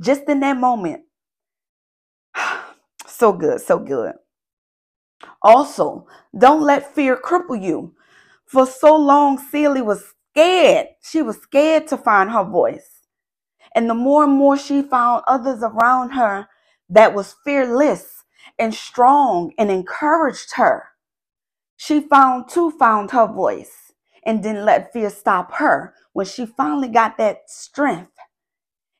Just 0.00 0.22
in 0.28 0.40
that 0.40 0.56
moment. 0.58 1.02
so 3.06 3.32
good, 3.32 3.60
so 3.60 3.78
good. 3.78 4.14
Also, 5.42 6.06
don't 6.36 6.62
let 6.62 6.94
fear 6.94 7.16
cripple 7.16 7.60
you. 7.60 7.94
For 8.46 8.66
so 8.66 8.96
long, 8.96 9.38
Celie 9.38 9.82
was 9.82 10.14
scared. 10.32 10.88
She 11.02 11.22
was 11.22 11.38
scared 11.38 11.86
to 11.88 11.96
find 11.96 12.30
her 12.30 12.44
voice. 12.44 13.02
And 13.74 13.88
the 13.90 13.94
more 13.94 14.24
and 14.24 14.32
more 14.32 14.56
she 14.56 14.82
found 14.82 15.22
others 15.26 15.62
around 15.62 16.10
her 16.10 16.48
that 16.88 17.14
was 17.14 17.36
fearless 17.44 18.24
and 18.58 18.74
strong 18.74 19.52
and 19.58 19.70
encouraged 19.70 20.54
her, 20.56 20.84
she 21.76 22.00
found 22.00 22.48
too 22.48 22.70
found 22.72 23.12
her 23.12 23.26
voice 23.26 23.92
and 24.24 24.42
didn't 24.42 24.64
let 24.66 24.92
fear 24.92 25.10
stop 25.10 25.54
her 25.54 25.94
when 26.14 26.26
she 26.26 26.46
finally 26.46 26.88
got 26.88 27.18
that 27.18 27.38
strength 27.48 28.12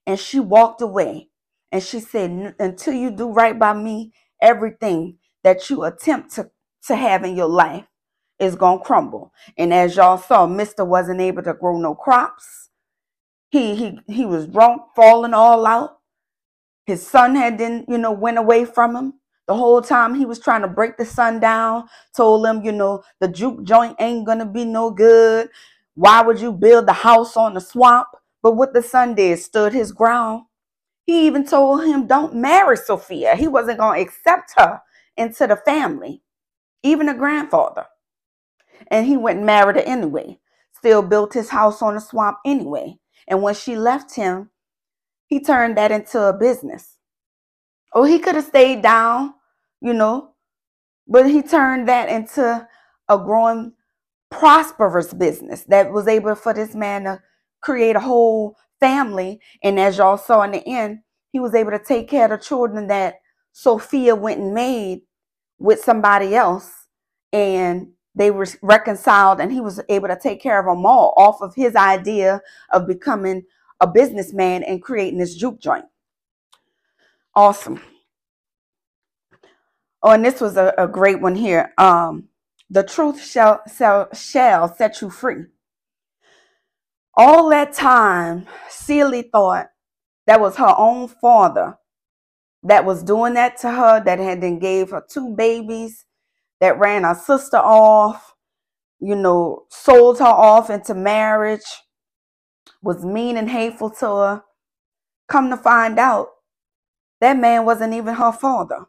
and 0.07 0.21
she 0.21 0.41
walked 0.41 0.83
away 0.83 1.29
and 1.73 1.83
she 1.83 2.01
said 2.01 2.57
until 2.61 2.95
you 2.95 3.11
do 3.13 3.31
right 3.31 3.59
by 3.59 3.75
me 3.75 4.13
everything 4.43 5.19
that 5.45 5.71
you 5.71 5.85
attempt 5.85 6.35
to, 6.37 6.51
to 6.87 6.97
have 6.97 7.25
in 7.25 7.37
your 7.37 7.49
life 7.51 7.87
is 8.41 8.57
going 8.57 8.81
to 8.81 8.85
crumble. 8.85 9.33
And 9.59 9.75
as 9.75 9.97
y'all 9.97 10.19
saw, 10.19 10.47
Mr. 10.49 10.87
wasn't 10.87 11.23
able 11.23 11.45
to 11.45 11.55
grow 11.55 11.79
no 11.79 11.97
crops. 11.97 12.71
He, 13.51 13.77
he, 13.77 14.01
he 14.09 14.27
was 14.27 14.47
drunk, 14.49 14.83
falling 14.97 15.35
all 15.35 15.67
out. 15.67 15.99
His 16.87 17.07
son 17.07 17.37
had 17.37 17.59
then, 17.59 17.85
you 17.89 17.99
know, 17.99 18.13
went 18.13 18.39
away 18.39 18.65
from 18.65 18.97
him. 18.97 19.15
The 19.47 19.55
whole 19.55 19.83
time 19.83 20.15
he 20.15 20.27
was 20.27 20.41
trying 20.41 20.63
to 20.63 20.69
break 20.69 20.97
the 20.97 21.05
son 21.05 21.41
down, 21.41 21.89
told 22.17 22.47
him, 22.47 22.65
you 22.65 22.73
know, 22.73 23.05
the 23.21 23.29
juke 23.29 23.65
joint 23.65 23.97
ain't 24.01 24.27
to 24.41 24.47
be 24.47 24.65
no 24.65 24.91
good. 24.91 25.51
Why 25.95 26.23
would 26.23 26.41
you 26.41 26.53
build 26.53 26.87
the 26.87 26.93
house 26.95 27.37
on 27.37 27.55
the 27.55 27.61
swamp? 27.61 28.09
But 28.43 28.57
what 28.57 28.75
the 28.75 28.83
son 28.83 29.15
did 29.15 29.39
stood 29.39 29.73
his 29.73 29.93
ground. 29.93 30.45
He 31.07 31.27
even 31.27 31.47
told 31.47 31.85
him, 31.85 32.07
don't 32.07 32.35
marry 32.37 32.77
Sophia. 32.77 33.37
He 33.37 33.49
wasn't 33.49 33.79
to 33.79 33.85
accept 34.03 34.55
her 34.59 34.83
into 35.17 35.47
the 35.47 35.57
family, 35.57 36.23
even 36.83 37.09
a 37.09 37.15
grandfather. 37.15 37.87
And 38.89 39.07
he 39.07 39.17
went 39.17 39.39
and 39.39 39.47
married 39.47 39.77
her 39.77 39.83
anyway, 39.83 40.39
still 40.77 41.03
built 41.03 41.35
his 41.35 41.51
house 41.51 41.83
on 41.83 41.95
the 41.95 42.01
swamp 42.01 42.39
anyway. 42.45 42.99
And 43.29 43.43
when 43.43 43.55
she 43.55 43.77
left 43.77 44.15
him, 44.15 44.51
he 45.29 45.41
turned 45.41 45.77
that 45.79 45.93
into 45.93 46.21
a 46.23 46.33
business. 46.33 46.99
Oh, 47.95 48.05
he 48.05 48.21
could 48.21 48.37
have 48.37 48.47
stayed 48.47 48.83
down, 48.83 49.35
you 49.87 49.95
know, 49.95 50.33
but 51.09 51.31
he 51.31 51.43
turned 51.43 51.89
that 51.89 52.09
into 52.09 52.69
a 53.09 53.19
growing, 53.19 53.73
prosperous 54.31 55.15
business 55.15 55.65
that 55.69 55.93
was 55.93 56.09
able 56.09 56.35
for 56.35 56.53
this 56.53 56.75
man 56.75 57.05
to 57.05 57.23
create 57.63 57.97
a 57.97 58.01
whole 58.01 58.57
family. 58.81 59.41
And 59.63 59.79
as 59.79 59.99
y'all 59.99 60.19
saw 60.19 60.43
in 60.43 60.53
the 60.53 60.69
end, 60.69 61.01
he 61.33 61.41
was 61.41 61.55
able 61.55 61.71
to 61.71 61.79
take 61.79 62.09
care 62.09 62.25
of 62.25 62.33
the 62.33 62.45
children 62.45 62.89
that 62.89 63.17
Sophia 63.53 64.17
went 64.17 64.41
and 64.41 64.55
made 64.55 65.03
with 65.59 65.81
somebody 65.81 66.35
else 66.35 66.73
and 67.33 67.89
they 68.17 68.33
were 68.33 68.49
reconciled 68.63 69.41
and 69.41 69.53
he 69.53 69.61
was 69.61 69.81
able 69.89 70.09
to 70.09 70.19
take 70.21 70.43
care 70.43 70.59
of 70.59 70.67
them 70.67 70.85
all 70.85 71.15
off 71.17 71.41
of 71.43 71.55
his 71.55 71.77
idea 71.77 72.41
of 72.73 72.89
becoming 72.89 73.45
a 73.81 73.87
businessman 73.87 74.65
and 74.65 74.83
creating 74.83 75.21
this 75.21 75.37
juke 75.37 75.61
joint. 75.61 75.85
Awesome. 77.37 77.81
Oh, 80.07 80.13
and 80.13 80.25
this 80.25 80.41
was 80.41 80.57
a, 80.57 80.73
a 80.79 80.87
great 80.87 81.21
one 81.21 81.35
here. 81.35 81.75
Um, 81.79 82.29
the 82.71 82.85
truth 82.85 83.21
shall, 83.21 83.61
shall, 83.77 84.09
shall 84.15 84.73
set 84.73 85.01
you 85.03 85.11
free. 85.11 85.47
All 87.17 87.51
that 87.51 87.73
time, 87.73 88.47
Celie 88.69 89.23
thought 89.33 89.67
that 90.29 90.41
was 90.41 90.59
her 90.59 90.75
own 90.79 91.09
father 91.09 91.79
that 92.63 92.85
was 92.85 93.03
doing 93.03 93.35
that 93.35 93.59
to 93.59 93.71
her, 93.73 94.01
that 94.05 94.21
had 94.21 94.41
then 94.43 94.61
gave 94.61 94.91
her 94.91 95.05
two 95.11 95.35
babies, 95.35 96.05
that 96.61 96.79
ran 96.79 97.03
her 97.03 97.15
sister 97.17 97.57
off, 97.59 98.35
you 99.01 99.17
know, 99.17 99.65
sold 99.71 100.21
her 100.21 100.25
off 100.25 100.71
into 100.71 100.95
marriage, 100.95 101.67
was 102.81 103.05
mean 103.05 103.37
and 103.37 103.51
hateful 103.51 103.91
to 103.91 104.07
her. 104.07 104.45
Come 105.29 105.51
to 105.51 105.57
find 105.57 105.99
out, 105.99 106.29
that 107.21 107.37
man 107.37 107.65
wasn't 107.65 107.95
even 107.95 108.15
her 108.15 108.33
father. 108.33 108.87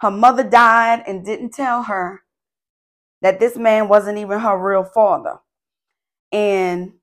Her 0.00 0.10
mother 0.10 0.44
died 0.44 1.04
and 1.06 1.24
didn't 1.24 1.52
tell 1.54 1.84
her 1.84 2.22
that 3.22 3.40
this 3.40 3.56
man 3.56 3.88
wasn't 3.88 4.18
even 4.18 4.40
her 4.40 4.58
real 4.58 4.84
father. 4.84 5.38
And 6.32 6.94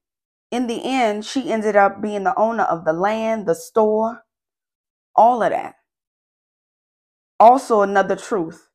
in 0.52 0.68
the 0.68 0.82
end, 0.86 1.26
she 1.26 1.52
ended 1.52 1.76
up 1.76 2.02
being 2.02 2.24
the 2.24 2.38
owner 2.40 2.64
of 2.64 2.86
the 2.86 2.94
land, 2.94 3.48
the 3.48 3.56
store, 3.56 4.24
all 5.16 5.44
of 5.44 5.52
that. 5.52 5.76
Also, 7.40 7.82
another 7.82 8.16
truth 8.18 8.70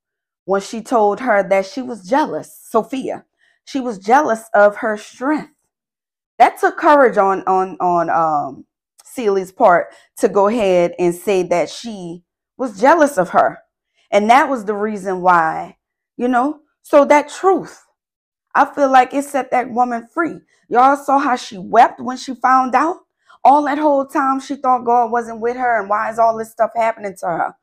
when 0.46 0.60
she 0.62 0.82
told 0.82 1.20
her 1.20 1.42
that 1.48 1.66
she 1.66 1.82
was 1.82 2.08
jealous, 2.08 2.58
Sophia, 2.70 3.24
she 3.64 3.80
was 3.80 3.98
jealous 3.98 4.44
of 4.54 4.78
her 4.78 4.96
strength. 4.98 5.50
That 6.38 6.58
took 6.60 6.78
courage 6.78 7.16
on 7.18 7.42
on 7.46 7.76
on 7.80 8.10
um 8.10 8.66
Celie's 9.04 9.52
part 9.52 9.88
to 10.18 10.28
go 10.28 10.48
ahead 10.48 10.94
and 10.98 11.14
say 11.14 11.44
that 11.44 11.70
she 11.70 12.24
was 12.58 12.80
jealous 12.80 13.18
of 13.18 13.30
her. 13.30 13.58
And 14.10 14.30
that 14.30 14.48
was 14.48 14.64
the 14.64 14.74
reason 14.74 15.20
why, 15.22 15.76
you 16.16 16.28
know, 16.28 16.60
so 16.82 17.04
that 17.06 17.28
truth, 17.28 17.84
I 18.54 18.64
feel 18.66 18.90
like 18.90 19.14
it 19.14 19.24
set 19.24 19.50
that 19.50 19.70
woman 19.70 20.08
free. 20.12 20.40
Y'all 20.68 20.96
saw 20.96 21.18
how 21.18 21.36
she 21.36 21.58
wept 21.58 22.00
when 22.00 22.16
she 22.16 22.34
found 22.34 22.74
out. 22.74 22.98
All 23.44 23.64
that 23.64 23.78
whole 23.78 24.06
time 24.06 24.40
she 24.40 24.56
thought 24.56 24.84
God 24.84 25.10
wasn't 25.10 25.40
with 25.40 25.56
her 25.56 25.80
and 25.80 25.88
why 25.88 26.10
is 26.10 26.18
all 26.18 26.36
this 26.36 26.50
stuff 26.50 26.70
happening 26.76 27.16
to 27.20 27.26
her? 27.26 27.56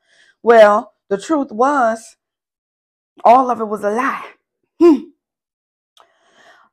Well, 0.43 0.93
the 1.09 1.19
truth 1.19 1.51
was, 1.51 2.17
all 3.23 3.51
of 3.51 3.59
it 3.61 3.65
was 3.65 3.83
a 3.83 3.91
lie. 3.91 4.25
Hmm. 4.81 4.99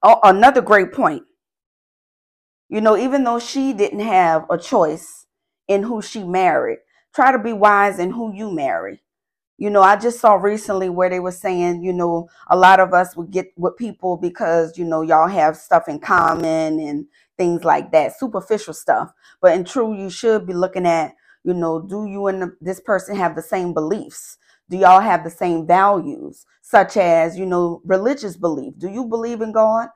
Oh, 0.02 0.20
another 0.22 0.62
great 0.62 0.92
point. 0.92 1.24
You 2.68 2.80
know, 2.80 2.96
even 2.96 3.24
though 3.24 3.38
she 3.38 3.72
didn't 3.72 4.00
have 4.00 4.46
a 4.50 4.58
choice 4.58 5.26
in 5.68 5.84
who 5.84 6.02
she 6.02 6.24
married, 6.24 6.78
try 7.14 7.32
to 7.32 7.38
be 7.38 7.52
wise 7.52 7.98
in 7.98 8.12
who 8.12 8.34
you 8.34 8.50
marry. 8.50 9.02
You 9.62 9.70
know, 9.70 9.82
I 9.82 9.96
just 9.96 10.20
saw 10.20 10.34
recently 10.34 10.88
where 10.88 11.08
they 11.08 11.20
were 11.20 11.30
saying, 11.30 11.84
you 11.84 11.92
know, 11.92 12.28
a 12.48 12.56
lot 12.56 12.80
of 12.80 12.92
us 12.92 13.16
would 13.16 13.30
get 13.30 13.52
with 13.56 13.76
people 13.76 14.16
because, 14.16 14.76
you 14.76 14.84
know, 14.84 15.02
y'all 15.02 15.28
have 15.28 15.56
stuff 15.56 15.88
in 15.88 16.00
common 16.00 16.80
and 16.80 17.06
things 17.38 17.64
like 17.64 17.92
that, 17.92 18.18
superficial 18.18 18.74
stuff. 18.74 19.12
But 19.40 19.54
in 19.54 19.64
true, 19.64 19.94
you 19.96 20.10
should 20.10 20.46
be 20.46 20.52
looking 20.52 20.86
at 20.86 21.14
you 21.44 21.54
know, 21.54 21.80
do 21.80 22.06
you 22.06 22.26
and 22.28 22.42
the, 22.42 22.56
this 22.60 22.80
person 22.80 23.16
have 23.16 23.34
the 23.34 23.42
same 23.42 23.74
beliefs? 23.74 24.38
Do 24.70 24.76
y'all 24.76 25.00
have 25.00 25.24
the 25.24 25.30
same 25.30 25.66
values, 25.66 26.46
such 26.62 26.96
as, 26.96 27.36
you 27.36 27.46
know, 27.46 27.82
religious 27.84 28.36
belief? 28.36 28.74
Do 28.78 28.88
you 28.88 29.04
believe 29.04 29.40
in 29.40 29.52
God? 29.52 29.88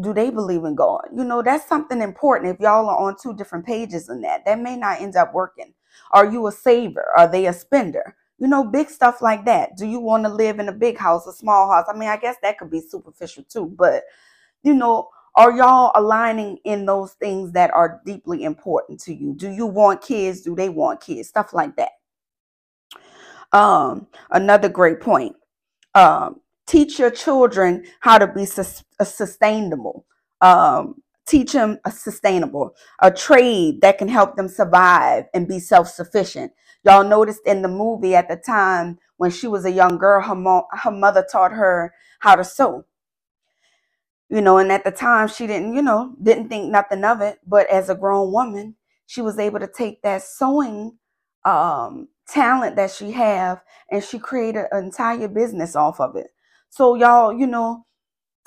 Do 0.00 0.14
they 0.14 0.30
believe 0.30 0.64
in 0.64 0.74
God? 0.74 1.02
You 1.14 1.24
know, 1.24 1.42
that's 1.42 1.68
something 1.68 2.00
important. 2.00 2.54
If 2.54 2.60
y'all 2.60 2.88
are 2.88 2.98
on 2.98 3.16
two 3.20 3.34
different 3.34 3.66
pages 3.66 4.08
in 4.08 4.20
that, 4.22 4.44
that 4.46 4.60
may 4.60 4.76
not 4.76 5.00
end 5.00 5.16
up 5.16 5.34
working. 5.34 5.74
Are 6.12 6.30
you 6.30 6.46
a 6.46 6.52
saver? 6.52 7.06
Are 7.16 7.30
they 7.30 7.46
a 7.46 7.52
spender? 7.52 8.16
You 8.38 8.48
know, 8.48 8.64
big 8.64 8.90
stuff 8.90 9.22
like 9.22 9.44
that. 9.46 9.76
Do 9.76 9.86
you 9.86 10.00
want 10.00 10.24
to 10.24 10.30
live 10.30 10.60
in 10.60 10.68
a 10.68 10.72
big 10.72 10.98
house, 10.98 11.26
a 11.26 11.32
small 11.32 11.70
house? 11.70 11.86
I 11.88 11.96
mean, 11.96 12.08
I 12.08 12.16
guess 12.16 12.36
that 12.42 12.58
could 12.58 12.70
be 12.70 12.80
superficial 12.80 13.44
too, 13.44 13.66
but 13.76 14.04
you 14.62 14.74
know, 14.74 15.10
Are 15.36 15.52
y'all 15.56 15.92
aligning 15.94 16.58
in 16.64 16.86
those 16.86 17.12
things 17.14 17.52
that 17.52 17.70
are 17.72 18.02
deeply 18.04 18.44
important 18.44 19.00
to 19.02 19.14
you? 19.14 19.34
Do 19.34 19.50
you 19.50 19.66
want 19.66 20.02
kids? 20.02 20.42
Do 20.42 20.56
they 20.56 20.68
want 20.68 21.00
kids? 21.00 21.28
Stuff 21.28 21.54
like 21.54 21.76
that. 21.76 21.90
Um, 23.52 24.06
another 24.30 24.68
great 24.68 25.00
point. 25.00 25.36
Um, 25.94 26.40
teach 26.66 26.98
your 26.98 27.10
children 27.10 27.84
how 28.00 28.18
to 28.18 28.26
be 28.26 28.46
sus- 28.46 28.84
sustainable. 29.02 30.06
Um, 30.40 31.02
teach 31.26 31.52
them 31.52 31.78
a 31.84 31.90
sustainable, 31.92 32.74
a 33.02 33.10
trade 33.10 33.80
that 33.82 33.98
can 33.98 34.08
help 34.08 34.36
them 34.36 34.48
survive 34.48 35.26
and 35.34 35.48
be 35.48 35.60
self-sufficient. 35.60 36.52
Y'all 36.84 37.04
noticed 37.04 37.42
in 37.46 37.62
the 37.62 37.68
movie 37.68 38.14
at 38.14 38.28
the 38.28 38.36
time 38.36 38.98
when 39.16 39.30
she 39.30 39.46
was 39.46 39.64
a 39.64 39.70
young 39.70 39.98
girl, 39.98 40.22
her, 40.22 40.62
her 40.78 40.90
mother 40.90 41.26
taught 41.30 41.52
her 41.52 41.92
how 42.20 42.36
to 42.36 42.44
sew. 42.44 42.84
You 44.28 44.40
know, 44.40 44.58
and 44.58 44.70
at 44.72 44.84
the 44.84 44.90
time 44.90 45.28
she 45.28 45.46
didn't, 45.46 45.74
you 45.74 45.82
know, 45.82 46.14
didn't 46.22 46.48
think 46.48 46.70
nothing 46.70 47.04
of 47.04 47.20
it. 47.20 47.38
But 47.46 47.68
as 47.68 47.88
a 47.90 47.94
grown 47.94 48.32
woman, 48.32 48.76
she 49.06 49.22
was 49.22 49.38
able 49.38 49.60
to 49.60 49.68
take 49.68 50.02
that 50.02 50.22
sewing 50.22 50.98
um, 51.44 52.08
talent 52.28 52.76
that 52.76 52.90
she 52.90 53.12
have 53.12 53.62
and 53.90 54.04
she 54.04 54.18
created 54.18 54.66
an 54.70 54.84
entire 54.84 55.28
business 55.28 55.76
off 55.76 56.00
of 56.00 56.16
it. 56.16 56.28
So 56.70 56.94
y'all, 56.94 57.32
you 57.32 57.46
know, 57.46 57.86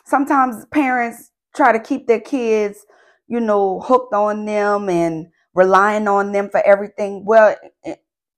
sometimes 0.05 0.65
parents 0.67 1.31
try 1.55 1.71
to 1.71 1.79
keep 1.79 2.07
their 2.07 2.19
kids, 2.21 2.85
you 3.27 3.39
know, 3.39 3.79
hooked 3.81 4.13
on 4.13 4.45
them 4.45 4.89
and 4.89 5.27
relying 5.55 6.07
on 6.07 6.31
them 6.31 6.49
for 6.49 6.61
everything. 6.65 7.25
Well, 7.25 7.55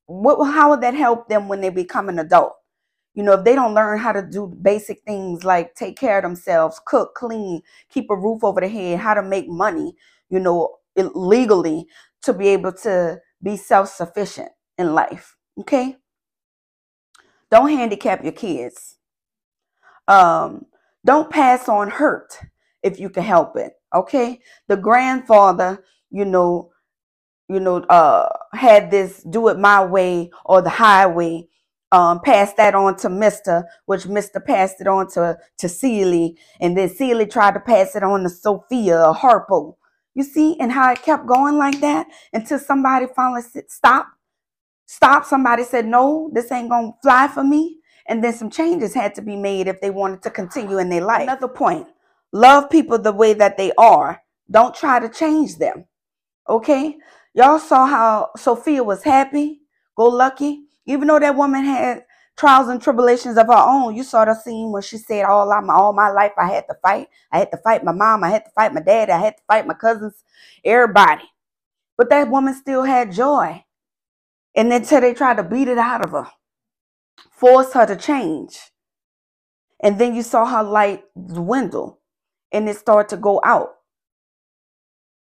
what, 0.06 0.44
how 0.46 0.70
would 0.72 0.82
that 0.82 0.94
help 0.94 1.28
them 1.30 1.48
when 1.48 1.62
they 1.62 1.70
become 1.70 2.10
an 2.10 2.20
adult? 2.20 2.54
You 3.14 3.24
know, 3.24 3.34
if 3.34 3.46
they 3.46 3.56
don't 3.56 3.76
learn 3.76 4.00
how 4.00 4.12
to 4.12 4.22
do 4.28 4.48
basic 4.62 5.04
things 5.06 5.44
like 5.44 5.76
take 5.76 5.98
care 5.98 6.18
of 6.18 6.24
themselves, 6.24 6.82
cook, 6.86 7.14
clean, 7.16 7.62
keep 7.90 8.10
a 8.10 8.16
roof 8.16 8.44
over 8.44 8.60
their 8.60 8.70
head, 8.70 9.00
how 9.00 9.14
to 9.14 9.22
make 9.22 9.48
money, 9.48 9.96
you 10.30 10.40
know, 10.40 10.78
legally 10.96 11.86
to 12.24 12.34
be 12.34 12.48
able 12.48 12.72
to 12.72 13.20
be 13.42 13.56
self 13.56 13.90
sufficient 13.90 14.50
in 14.78 14.96
life. 14.96 15.38
Okay. 15.60 15.98
Don't 17.52 17.70
handicap 17.70 18.24
your 18.24 18.32
kids. 18.32 18.98
Um, 20.08 20.66
don't 21.06 21.30
pass 21.30 21.70
on 21.70 21.90
hurt 21.90 22.40
if 22.82 23.00
you 23.00 23.10
can 23.10 23.24
help 23.24 23.56
it. 23.56 23.74
Okay. 23.94 24.42
The 24.68 24.78
grandfather, 24.78 25.84
you 26.10 26.26
know, 26.26 26.72
you 27.50 27.60
know, 27.60 27.78
uh, 27.84 28.30
had 28.54 28.92
this 28.92 29.24
do 29.24 29.48
it 29.50 29.60
my 29.60 29.84
way 29.84 30.32
or 30.46 30.62
the 30.62 30.70
highway. 30.70 31.48
Um, 31.92 32.22
passed 32.22 32.58
that 32.58 32.74
on 32.74 32.96
to 32.98 33.08
Mr., 33.08 33.66
which 33.86 34.06
Mr. 34.06 34.44
passed 34.44 34.82
it 34.82 34.88
on 34.88 35.08
to, 35.12 35.38
to 35.60 35.70
Celie, 35.70 36.36
and 36.60 36.76
then 36.76 36.90
Celie 36.90 37.28
tried 37.28 37.54
to 37.54 37.60
pass 37.60 37.96
it 37.96 38.02
on 38.02 38.24
to 38.24 38.30
Sophia 38.30 39.00
or 39.10 39.14
Harpo. 39.14 39.76
You 40.16 40.24
see, 40.24 40.58
and 40.60 40.72
how 40.72 40.92
it 40.92 41.04
kept 41.04 41.28
going 41.28 41.58
like 41.58 41.80
that 41.82 42.08
until 42.34 42.58
somebody 42.58 43.06
finally 43.16 43.44
said, 43.44 43.70
stop, 43.70 44.08
stop. 44.86 45.26
Somebody 45.26 45.64
said, 45.64 45.86
no, 45.86 46.32
this 46.34 46.52
ain't 46.52 46.70
gonna 46.70 46.94
fly 47.04 47.28
for 47.28 47.44
me. 47.44 47.78
And 48.08 48.24
then 48.24 48.34
some 48.34 48.50
changes 48.50 48.94
had 48.94 49.16
to 49.16 49.22
be 49.22 49.36
made 49.36 49.68
if 49.68 49.80
they 49.82 49.90
wanted 49.90 50.22
to 50.24 50.30
continue 50.30 50.78
in 50.78 50.90
their 50.90 51.02
life. 51.02 51.24
Another 51.24 51.48
point, 51.48 51.88
love 52.32 52.70
people 52.70 52.98
the 53.00 53.12
way 53.12 53.34
that 53.34 53.58
they 53.58 53.72
are. 53.78 54.22
Don't 54.52 54.76
try 54.76 55.00
to 55.00 55.10
change 55.10 55.58
them. 55.58 55.86
Okay? 56.50 56.98
Y'all 57.34 57.60
saw 57.60 57.88
how 57.88 58.30
Sophia 58.38 58.84
was 58.84 59.04
happy, 59.04 59.62
go 59.96 60.08
lucky. 60.08 60.66
Even 60.86 61.08
though 61.08 61.20
that 61.20 61.36
woman 61.36 61.64
had 61.64 62.06
trials 62.38 62.68
and 62.68 62.82
tribulations 62.82 63.38
of 63.38 63.48
her 63.48 63.54
own, 63.54 63.96
you 63.96 64.04
saw 64.04 64.26
the 64.26 64.36
scene 64.36 64.72
where 64.72 64.82
she 64.82 64.98
said, 64.98 65.26
all, 65.26 65.48
my, 65.62 65.74
all 65.74 65.94
my 65.94 66.10
life 66.12 66.34
I 66.38 66.48
had 66.48 66.66
to 66.68 66.76
fight. 66.82 67.08
I 67.32 67.40
had 67.40 67.52
to 67.52 67.58
fight 67.58 67.84
my 67.84 67.94
mom. 67.94 68.24
I 68.24 68.30
had 68.30 68.46
to 68.46 68.52
fight 68.52 68.74
my 68.74 68.82
dad. 68.82 69.10
I 69.10 69.18
had 69.18 69.38
to 69.38 69.44
fight 69.48 69.66
my 69.66 69.74
cousins, 69.74 70.24
everybody. 70.64 71.24
But 71.98 72.10
that 72.10 72.30
woman 72.30 72.54
still 72.54 72.84
had 72.84 73.12
joy. 73.14 73.64
And 74.56 74.72
until 74.72 75.02
they 75.02 75.14
tried 75.14 75.38
to 75.38 75.44
beat 75.44 75.68
it 75.68 75.78
out 75.80 76.04
of 76.04 76.12
her, 76.12 76.28
force 77.32 77.74
her 77.74 77.86
to 77.88 77.96
change. 77.96 78.60
And 79.82 80.00
then 80.00 80.16
you 80.16 80.24
saw 80.24 80.46
her 80.46 80.64
light 80.64 81.04
dwindle 81.16 82.00
and 82.52 82.70
it 82.70 82.78
started 82.78 83.10
to 83.10 83.18
go 83.18 83.42
out. 83.44 83.76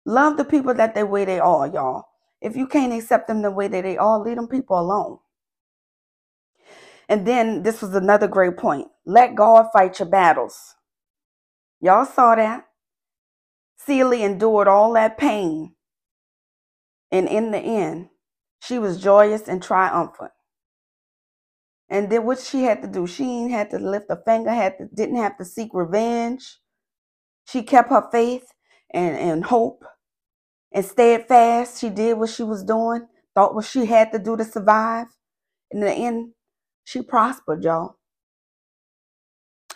Love 0.05 0.37
the 0.37 0.45
people 0.45 0.73
that 0.75 0.95
they 0.95 1.03
way 1.03 1.25
they 1.25 1.39
are, 1.39 1.67
y'all. 1.67 2.05
If 2.41 2.55
you 2.57 2.67
can't 2.67 2.93
accept 2.93 3.27
them 3.27 3.41
the 3.43 3.51
way 3.51 3.67
that 3.69 3.83
they 3.83 3.97
are, 3.97 4.19
leave 4.19 4.37
them 4.37 4.47
people 4.49 4.79
alone. 4.79 5.19
And 7.09 7.27
then 7.27 7.63
this 7.63 7.81
was 7.81 7.95
another 7.95 8.27
great 8.27 8.57
point. 8.57 8.87
Let 9.05 9.35
God 9.35 9.67
fight 9.73 9.99
your 9.99 10.09
battles. 10.09 10.75
Y'all 11.81 12.05
saw 12.05 12.35
that. 12.35 12.65
Celie 13.77 14.23
endured 14.23 14.67
all 14.67 14.93
that 14.93 15.17
pain. 15.17 15.75
And 17.11 17.27
in 17.29 17.51
the 17.51 17.59
end, 17.59 18.09
she 18.61 18.79
was 18.79 19.01
joyous 19.01 19.47
and 19.47 19.63
triumphant. 19.63 20.31
And 21.89 22.11
then 22.11 22.25
what 22.25 22.39
she 22.39 22.63
had 22.63 22.81
to 22.83 22.87
do, 22.87 23.07
she 23.07 23.23
ain't 23.25 23.51
had 23.51 23.71
to 23.71 23.79
lift 23.79 24.07
a 24.09 24.17
finger, 24.17 24.51
had 24.51 24.77
to, 24.79 24.87
didn't 24.95 25.17
have 25.17 25.37
to 25.37 25.45
seek 25.45 25.69
revenge. 25.73 26.59
She 27.47 27.63
kept 27.63 27.91
her 27.91 28.07
faith 28.11 28.47
and, 28.93 29.17
and 29.17 29.45
hope 29.45 29.83
and 30.75 30.85
steadfast. 30.85 31.79
She 31.81 31.89
did 31.89 32.19
what 32.19 32.29
she 32.29 32.43
was 32.43 32.63
doing, 32.63 33.07
thought 33.33 33.55
what 33.55 33.65
she 33.65 33.85
had 33.87 34.11
to 34.11 34.19
do 34.19 34.37
to 34.37 34.45
survive. 34.45 35.07
In 35.71 35.79
the 35.79 35.91
end, 35.91 36.33
she 36.83 37.01
prospered, 37.01 37.63
y'all. 37.63 37.97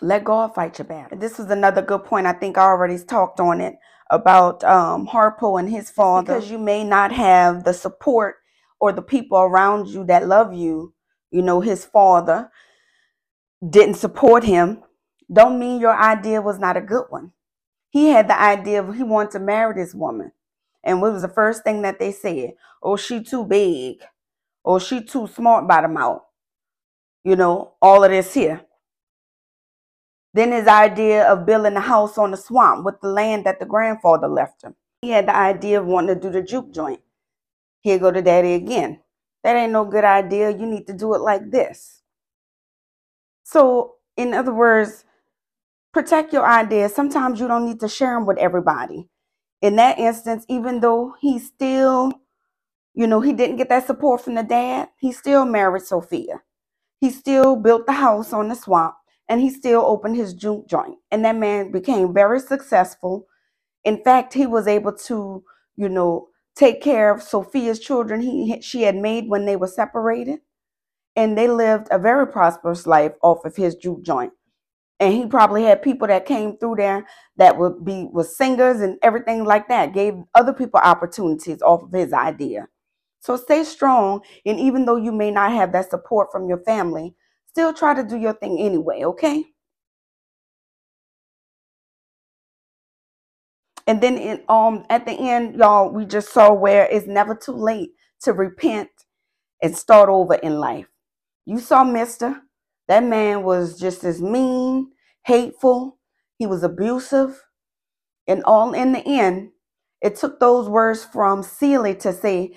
Let 0.01 0.25
God 0.25 0.53
fight 0.53 0.77
your 0.77 0.85
battle. 0.87 1.17
This 1.17 1.39
was 1.39 1.49
another 1.49 1.81
good 1.81 2.05
point. 2.05 2.27
I 2.27 2.33
think 2.33 2.57
I 2.57 2.63
already 2.63 2.99
talked 2.99 3.39
on 3.39 3.61
it 3.61 3.75
about 4.11 4.63
um, 4.63 5.07
Harpo 5.07 5.59
and 5.59 5.69
his 5.69 5.89
father. 5.89 6.35
Because 6.35 6.51
you 6.51 6.57
may 6.57 6.83
not 6.83 7.11
have 7.11 7.63
the 7.63 7.73
support 7.73 8.35
or 8.79 8.91
the 8.91 9.01
people 9.01 9.39
around 9.39 9.87
you 9.87 10.05
that 10.05 10.27
love 10.27 10.53
you. 10.53 10.93
You 11.31 11.41
know, 11.41 11.61
his 11.61 11.85
father 11.85 12.49
didn't 13.67 13.95
support 13.95 14.43
him. 14.43 14.83
Don't 15.31 15.59
mean 15.59 15.81
your 15.81 15.95
idea 15.95 16.41
was 16.41 16.59
not 16.59 16.77
a 16.77 16.81
good 16.81 17.05
one. 17.09 17.33
He 17.89 18.09
had 18.09 18.27
the 18.29 18.39
idea 18.39 18.81
of 18.81 18.95
he 18.95 19.03
wanted 19.03 19.31
to 19.33 19.39
marry 19.39 19.73
this 19.75 19.93
woman. 19.93 20.31
And 20.83 21.01
what 21.01 21.13
was 21.13 21.21
the 21.21 21.27
first 21.27 21.63
thing 21.63 21.81
that 21.81 21.99
they 21.99 22.11
said? 22.11 22.53
Oh, 22.81 22.95
she 22.95 23.23
too 23.23 23.43
big. 23.43 24.01
Oh, 24.63 24.79
she 24.79 25.01
too 25.03 25.27
smart 25.27 25.67
by 25.67 25.81
the 25.81 25.87
mouth. 25.87 26.21
You 27.23 27.35
know, 27.35 27.73
all 27.81 28.03
of 28.03 28.11
this 28.11 28.33
here. 28.33 28.61
Then 30.33 30.51
his 30.51 30.67
idea 30.67 31.27
of 31.27 31.45
building 31.45 31.75
a 31.75 31.81
house 31.81 32.17
on 32.17 32.31
the 32.31 32.37
swamp 32.37 32.85
with 32.85 33.01
the 33.01 33.09
land 33.09 33.45
that 33.45 33.59
the 33.59 33.65
grandfather 33.65 34.27
left 34.27 34.63
him. 34.63 34.75
He 35.01 35.09
had 35.09 35.27
the 35.27 35.35
idea 35.35 35.79
of 35.79 35.87
wanting 35.87 36.15
to 36.15 36.21
do 36.21 36.29
the 36.29 36.41
juke 36.41 36.71
joint. 36.71 37.01
Here 37.81 37.97
go 37.97 38.11
to 38.11 38.21
daddy 38.21 38.53
again. 38.53 39.01
That 39.43 39.55
ain't 39.55 39.71
no 39.71 39.85
good 39.85 40.03
idea. 40.03 40.51
You 40.51 40.65
need 40.65 40.87
to 40.87 40.93
do 40.93 41.13
it 41.13 41.21
like 41.21 41.49
this. 41.49 42.01
So, 43.43 43.95
in 44.17 44.33
other 44.33 44.53
words, 44.53 45.05
protect 45.93 46.33
your 46.33 46.45
ideas. 46.45 46.93
Sometimes 46.93 47.39
you 47.39 47.47
don't 47.47 47.65
need 47.65 47.79
to 47.79 47.87
share 47.87 48.13
them 48.13 48.25
with 48.25 48.37
everybody 48.37 49.09
in 49.61 49.75
that 49.77 49.99
instance, 49.99 50.45
even 50.49 50.79
though 50.79 51.15
he 51.21 51.39
still, 51.39 52.11
you 52.93 53.07
know, 53.07 53.21
he 53.21 53.33
didn't 53.33 53.57
get 53.57 53.69
that 53.69 53.87
support 53.87 54.21
from 54.21 54.35
the 54.35 54.43
dad, 54.43 54.89
he 54.99 55.11
still 55.11 55.45
married 55.45 55.83
Sophia. 55.83 56.41
He 56.99 57.11
still 57.11 57.55
built 57.55 57.85
the 57.85 57.93
house 57.93 58.33
on 58.33 58.49
the 58.49 58.55
swamp 58.55 58.95
and 59.29 59.41
he 59.41 59.49
still 59.49 59.83
opened 59.85 60.15
his 60.17 60.33
juke 60.33 60.67
joint. 60.67 60.97
And 61.11 61.25
that 61.25 61.35
man 61.35 61.71
became 61.71 62.13
very 62.13 62.39
successful. 62.39 63.27
In 63.85 64.03
fact, 64.03 64.33
he 64.33 64.47
was 64.47 64.67
able 64.67 64.93
to, 64.93 65.43
you 65.77 65.89
know, 65.89 66.29
take 66.55 66.81
care 66.81 67.13
of 67.13 67.23
Sophia's 67.23 67.79
children 67.79 68.21
he 68.21 68.61
she 68.61 68.83
had 68.83 68.95
made 68.95 69.29
when 69.29 69.45
they 69.45 69.55
were 69.57 69.67
separated. 69.67 70.39
And 71.15 71.37
they 71.37 71.47
lived 71.47 71.87
a 71.91 71.99
very 71.99 72.27
prosperous 72.27 72.87
life 72.87 73.13
off 73.23 73.45
of 73.45 73.55
his 73.57 73.75
juke 73.75 74.03
joint 74.03 74.33
and 74.99 75.13
he 75.13 75.25
probably 75.25 75.63
had 75.63 75.81
people 75.81 76.07
that 76.07 76.25
came 76.25 76.57
through 76.57 76.75
there 76.75 77.05
that 77.37 77.57
would 77.57 77.85
be 77.85 78.09
was 78.11 78.35
singers 78.37 78.81
and 78.81 78.97
everything 79.01 79.45
like 79.45 79.67
that 79.69 79.93
gave 79.93 80.15
other 80.35 80.53
people 80.53 80.79
opportunities 80.83 81.61
off 81.61 81.83
of 81.83 81.91
his 81.93 82.13
idea. 82.13 82.67
So 83.21 83.37
stay 83.37 83.63
strong 83.63 84.21
and 84.45 84.59
even 84.59 84.85
though 84.85 84.97
you 84.97 85.11
may 85.11 85.31
not 85.31 85.51
have 85.51 85.71
that 85.73 85.89
support 85.89 86.29
from 86.31 86.47
your 86.47 86.59
family 86.63 87.15
still 87.47 87.73
try 87.73 87.93
to 87.93 88.03
do 88.03 88.17
your 88.17 88.33
thing 88.33 88.59
anyway 88.59 89.03
okay? 89.03 89.45
And 93.87 94.01
then 94.01 94.17
in, 94.17 94.43
um 94.49 94.85
at 94.89 95.05
the 95.05 95.13
end 95.13 95.55
y'all 95.55 95.89
we 95.89 96.05
just 96.05 96.31
saw 96.33 96.53
where 96.53 96.85
it's 96.85 97.07
never 97.07 97.35
too 97.35 97.53
late 97.53 97.91
to 98.21 98.33
repent 98.33 98.89
and 99.61 99.75
start 99.75 100.09
over 100.09 100.35
in 100.35 100.59
life. 100.59 100.87
You 101.45 101.59
saw 101.59 101.83
mister 101.83 102.41
that 102.89 103.05
man 103.05 103.43
was 103.43 103.79
just 103.79 104.05
as 104.05 104.21
mean, 104.21 104.91
hateful. 105.25 105.99
He 106.39 106.47
was 106.47 106.63
abusive. 106.63 107.43
And 108.27 108.43
all 108.45 108.73
in 108.73 108.93
the 108.93 109.05
end, 109.07 109.51
it 110.01 110.17
took 110.17 110.39
those 110.39 110.69
words 110.69 111.05
from 111.05 111.43
Celie 111.43 111.95
to 111.97 112.13
say, 112.13 112.53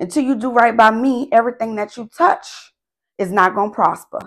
until 0.00 0.24
you 0.24 0.36
do 0.36 0.52
right 0.52 0.76
by 0.76 0.92
me, 0.92 1.28
everything 1.32 1.76
that 1.76 1.96
you 1.96 2.10
touch 2.16 2.74
is 3.18 3.32
not 3.32 3.54
going 3.54 3.70
to 3.70 3.76
prosper. 3.76 4.20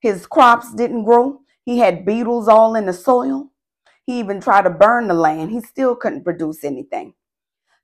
His 0.00 0.26
crops 0.26 0.74
didn't 0.74 1.04
grow. 1.04 1.40
He 1.64 1.78
had 1.80 2.06
beetles 2.06 2.48
all 2.48 2.76
in 2.76 2.86
the 2.86 2.94
soil. 2.94 3.50
He 4.06 4.20
even 4.20 4.40
tried 4.40 4.62
to 4.62 4.70
burn 4.70 5.08
the 5.08 5.14
land. 5.14 5.52
He 5.52 5.60
still 5.62 5.96
couldn't 5.96 6.24
produce 6.24 6.64
anything. 6.64 7.14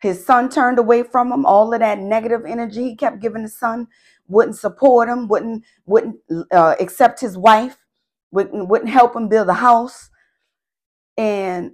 His 0.00 0.24
son 0.24 0.48
turned 0.48 0.78
away 0.78 1.02
from 1.02 1.32
him. 1.32 1.46
All 1.46 1.72
of 1.72 1.80
that 1.80 1.98
negative 1.98 2.42
energy 2.46 2.90
he 2.90 2.96
kept 2.96 3.20
giving 3.20 3.42
his 3.42 3.58
son 3.58 3.88
wouldn't 4.28 4.56
support 4.56 5.08
him, 5.08 5.28
wouldn't 5.28 5.64
wouldn't 5.86 6.16
uh, 6.52 6.76
accept 6.80 7.20
his 7.20 7.38
wife, 7.38 7.78
wouldn't 8.30 8.68
wouldn't 8.68 8.90
help 8.90 9.16
him 9.16 9.28
build 9.28 9.48
a 9.48 9.54
house, 9.54 10.10
and 11.16 11.72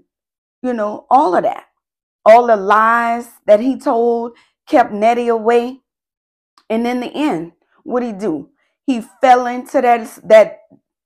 you 0.63 0.73
know 0.73 1.07
all 1.11 1.35
of 1.35 1.43
that, 1.45 1.67
all 2.25 2.47
the 2.47 2.57
lies 2.57 3.29
that 3.47 3.61
he 3.61 3.79
told 3.79 4.33
kept 4.69 4.93
Nettie 4.93 5.29
away. 5.29 5.81
And 6.71 6.87
in 6.87 7.01
the 7.01 7.13
end, 7.15 7.53
what 7.85 8.03
he 8.03 8.13
do? 8.13 8.51
He 8.87 9.03
fell 9.21 9.47
into 9.47 9.81
that 9.81 10.21
that 10.29 10.61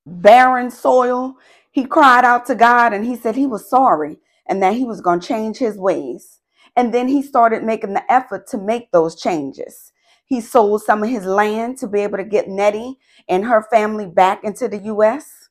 barren 0.07 0.71
soil. 0.71 1.37
He 1.73 1.85
cried 1.85 2.25
out 2.25 2.47
to 2.47 2.55
God 2.55 2.93
and 2.93 3.05
he 3.05 3.17
said 3.17 3.37
he 3.37 3.47
was 3.47 3.69
sorry 3.69 4.19
and 4.47 4.63
that 4.63 4.75
he 4.75 4.85
was 4.85 5.01
going 5.01 5.21
to 5.21 5.27
change 5.27 5.59
his 5.59 5.77
ways. 5.77 6.41
And 6.77 6.93
then 6.93 7.09
he 7.09 7.23
started 7.23 7.65
making 7.65 7.95
the 7.95 8.13
effort 8.13 8.47
to 8.49 8.59
make 8.59 8.93
those 8.93 9.21
changes. 9.21 9.93
He 10.27 10.41
sold 10.41 10.83
some 10.83 11.03
of 11.03 11.09
his 11.09 11.25
land 11.25 11.79
to 11.79 11.89
be 11.89 12.01
able 12.01 12.19
to 12.19 12.25
get 12.25 12.49
Nettie 12.49 12.99
and 13.29 13.45
her 13.47 13.67
family 13.71 14.07
back 14.07 14.45
into 14.45 14.69
the 14.69 14.79
U.S. 14.79 15.49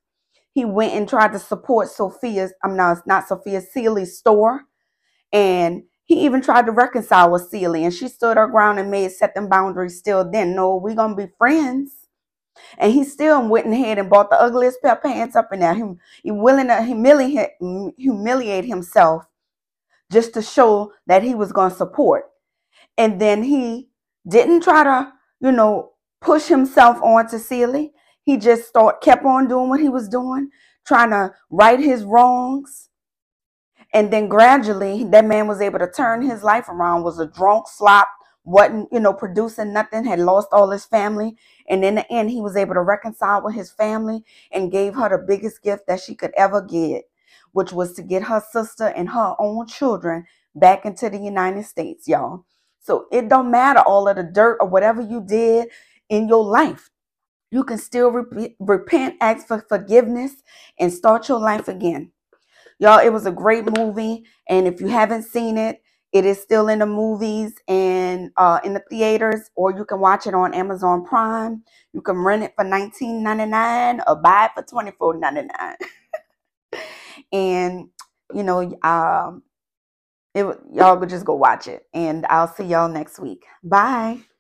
He 0.52 0.66
went 0.66 0.94
and 0.94 1.08
tried 1.10 1.34
to 1.34 1.40
support 1.40 1.90
Sophia's, 1.90 2.54
I'm 2.64 2.76
not, 2.76 3.08
not 3.08 3.28
Sophia, 3.28 3.62
Celie's 3.62 4.18
store. 4.18 4.64
And 5.34 5.84
he 6.06 6.26
even 6.26 6.42
tried 6.42 6.68
to 6.68 6.72
reconcile 6.72 7.32
with 7.32 7.50
Celie 7.50 7.84
and 7.84 7.94
she 7.94 8.08
stood 8.08 8.38
her 8.38 8.48
ground 8.48 8.80
and 8.80 8.92
made 8.92 9.12
set 9.12 9.34
them 9.36 9.50
boundaries 9.50 9.98
still 9.98 10.30
then. 10.30 10.56
No, 10.56 10.76
we're 10.76 10.96
going 10.96 11.18
to 11.18 11.28
be 11.28 11.34
friends. 11.38 11.92
And 12.78 12.94
he 12.94 13.04
still 13.04 13.48
went 13.48 13.68
ahead 13.68 13.98
and 13.98 14.10
bought 14.10 14.30
the 14.30 14.42
ugliest 14.42 14.82
pair 14.82 14.94
of 14.94 15.04
pants 15.04 15.36
up 15.36 15.52
in 15.52 15.60
there. 15.62 15.74
Him, 15.74 16.00
he 16.24 16.32
willing 16.32 16.68
to 16.68 16.84
humiliate, 16.84 17.52
humiliate 17.98 18.66
himself 18.66 19.26
just 20.12 20.34
to 20.34 20.42
show 20.42 20.92
that 21.08 21.24
he 21.24 21.36
was 21.36 21.52
going 21.52 21.72
to 21.72 21.78
support. 21.78 22.26
And 22.98 23.20
then 23.20 23.44
he 23.44 23.90
didn't 24.28 24.62
try 24.62 24.84
to, 24.84 25.12
you 25.40 25.52
know, 25.52 25.92
push 26.22 26.48
himself 26.48 27.02
onto 27.02 27.38
Celie. 27.38 27.92
He 28.24 28.38
just 28.38 28.68
start 28.68 29.02
kept 29.02 29.26
on 29.26 29.48
doing 29.48 29.70
what 29.70 29.80
he 29.80 29.90
was 29.90 30.10
doing, 30.10 30.50
trying 30.86 31.12
to 31.12 31.34
right 31.50 31.80
his 31.80 32.04
wrongs. 32.04 32.90
And 33.94 34.12
then 34.12 34.28
gradually 34.28 35.04
that 35.06 35.26
man 35.26 35.48
was 35.48 35.62
able 35.62 35.80
to 35.80 35.90
turn 35.90 36.22
his 36.22 36.44
life 36.44 36.68
around, 36.70 37.04
was 37.04 37.20
a 37.20 37.28
drunk 37.28 37.68
slop, 37.68 38.08
wasn't, 38.44 38.90
you 38.92 39.00
know, 39.00 39.14
producing 39.14 39.74
nothing, 39.74 40.06
had 40.06 40.20
lost 40.20 40.50
all 40.52 40.70
his 40.70 40.86
family. 40.86 41.38
And 41.70 41.84
in 41.84 41.96
the 41.96 42.12
end, 42.12 42.30
he 42.30 42.42
was 42.42 42.56
able 42.56 42.74
to 42.74 42.82
reconcile 42.82 43.44
with 43.44 43.56
his 43.56 43.72
family 43.72 44.24
and 44.52 44.72
gave 44.72 44.96
her 44.96 45.10
the 45.10 45.24
biggest 45.26 45.64
gift 45.64 45.88
that 45.88 46.02
she 46.02 46.16
could 46.16 46.32
ever 46.36 46.62
get, 46.62 47.06
which 47.56 47.74
was 47.74 47.94
to 47.96 48.04
get 48.04 48.24
her 48.26 48.44
sister 48.52 48.88
and 48.88 49.10
her 49.12 49.36
own 49.40 49.68
children 49.68 50.26
back 50.56 50.86
into 50.86 51.10
the 51.10 51.20
United 51.20 51.66
States, 51.66 52.08
y'all. 52.08 52.46
So 52.82 53.08
it 53.14 53.30
don't 53.30 53.52
matter 53.52 53.82
all 53.82 54.10
of 54.10 54.18
the 54.18 54.24
dirt 54.26 54.58
or 54.62 54.68
whatever 54.68 55.02
you 55.02 55.24
did 55.26 55.70
in 56.10 56.28
your 56.30 56.46
life. 56.46 56.92
You 57.52 57.64
can 57.64 57.78
still 57.78 58.12
re- 58.12 58.56
repent, 58.60 59.16
ask 59.22 59.48
for 59.48 59.66
forgiveness, 59.70 60.34
and 60.80 60.94
start 60.94 61.30
your 61.30 61.40
life 61.40 61.68
again. 61.70 62.12
Y'all, 62.80 63.00
it 63.00 63.14
was 63.14 63.26
a 63.26 63.32
great 63.32 63.66
movie. 63.78 64.26
And 64.50 64.68
if 64.68 64.82
you 64.82 64.88
haven't 64.88 65.24
seen 65.24 65.58
it, 65.58 65.82
it 66.14 66.26
is 66.26 66.42
still 66.42 66.70
in 66.70 66.80
the 66.80 66.86
movies 66.86 67.56
and 67.68 68.32
uh, 68.38 68.60
in 68.64 68.74
the 68.74 68.84
theaters, 68.90 69.50
or 69.56 69.72
you 69.78 69.86
can 69.86 70.00
watch 70.00 70.28
it 70.28 70.34
on 70.34 70.54
Amazon 70.54 71.06
Prime. 71.06 71.64
You 71.94 72.02
can 72.02 72.18
rent 72.18 72.44
it 72.44 72.54
for 72.56 72.66
$19.99 72.66 74.04
or 74.08 74.16
buy 74.18 74.46
it 74.46 74.52
for 74.56 74.64
$24.99. 74.64 75.76
and, 77.36 77.90
you 78.34 78.44
know, 78.44 78.62
um, 78.84 79.44
it, 80.36 80.46
y'all 80.74 80.98
could 80.98 81.10
just 81.10 81.26
go 81.26 81.36
watch 81.36 81.68
it. 81.68 81.84
And 81.94 82.26
I'll 82.30 82.48
see 82.50 82.66
y'all 82.66 82.90
next 82.90 83.20
week. 83.20 83.46
Bye. 83.64 84.26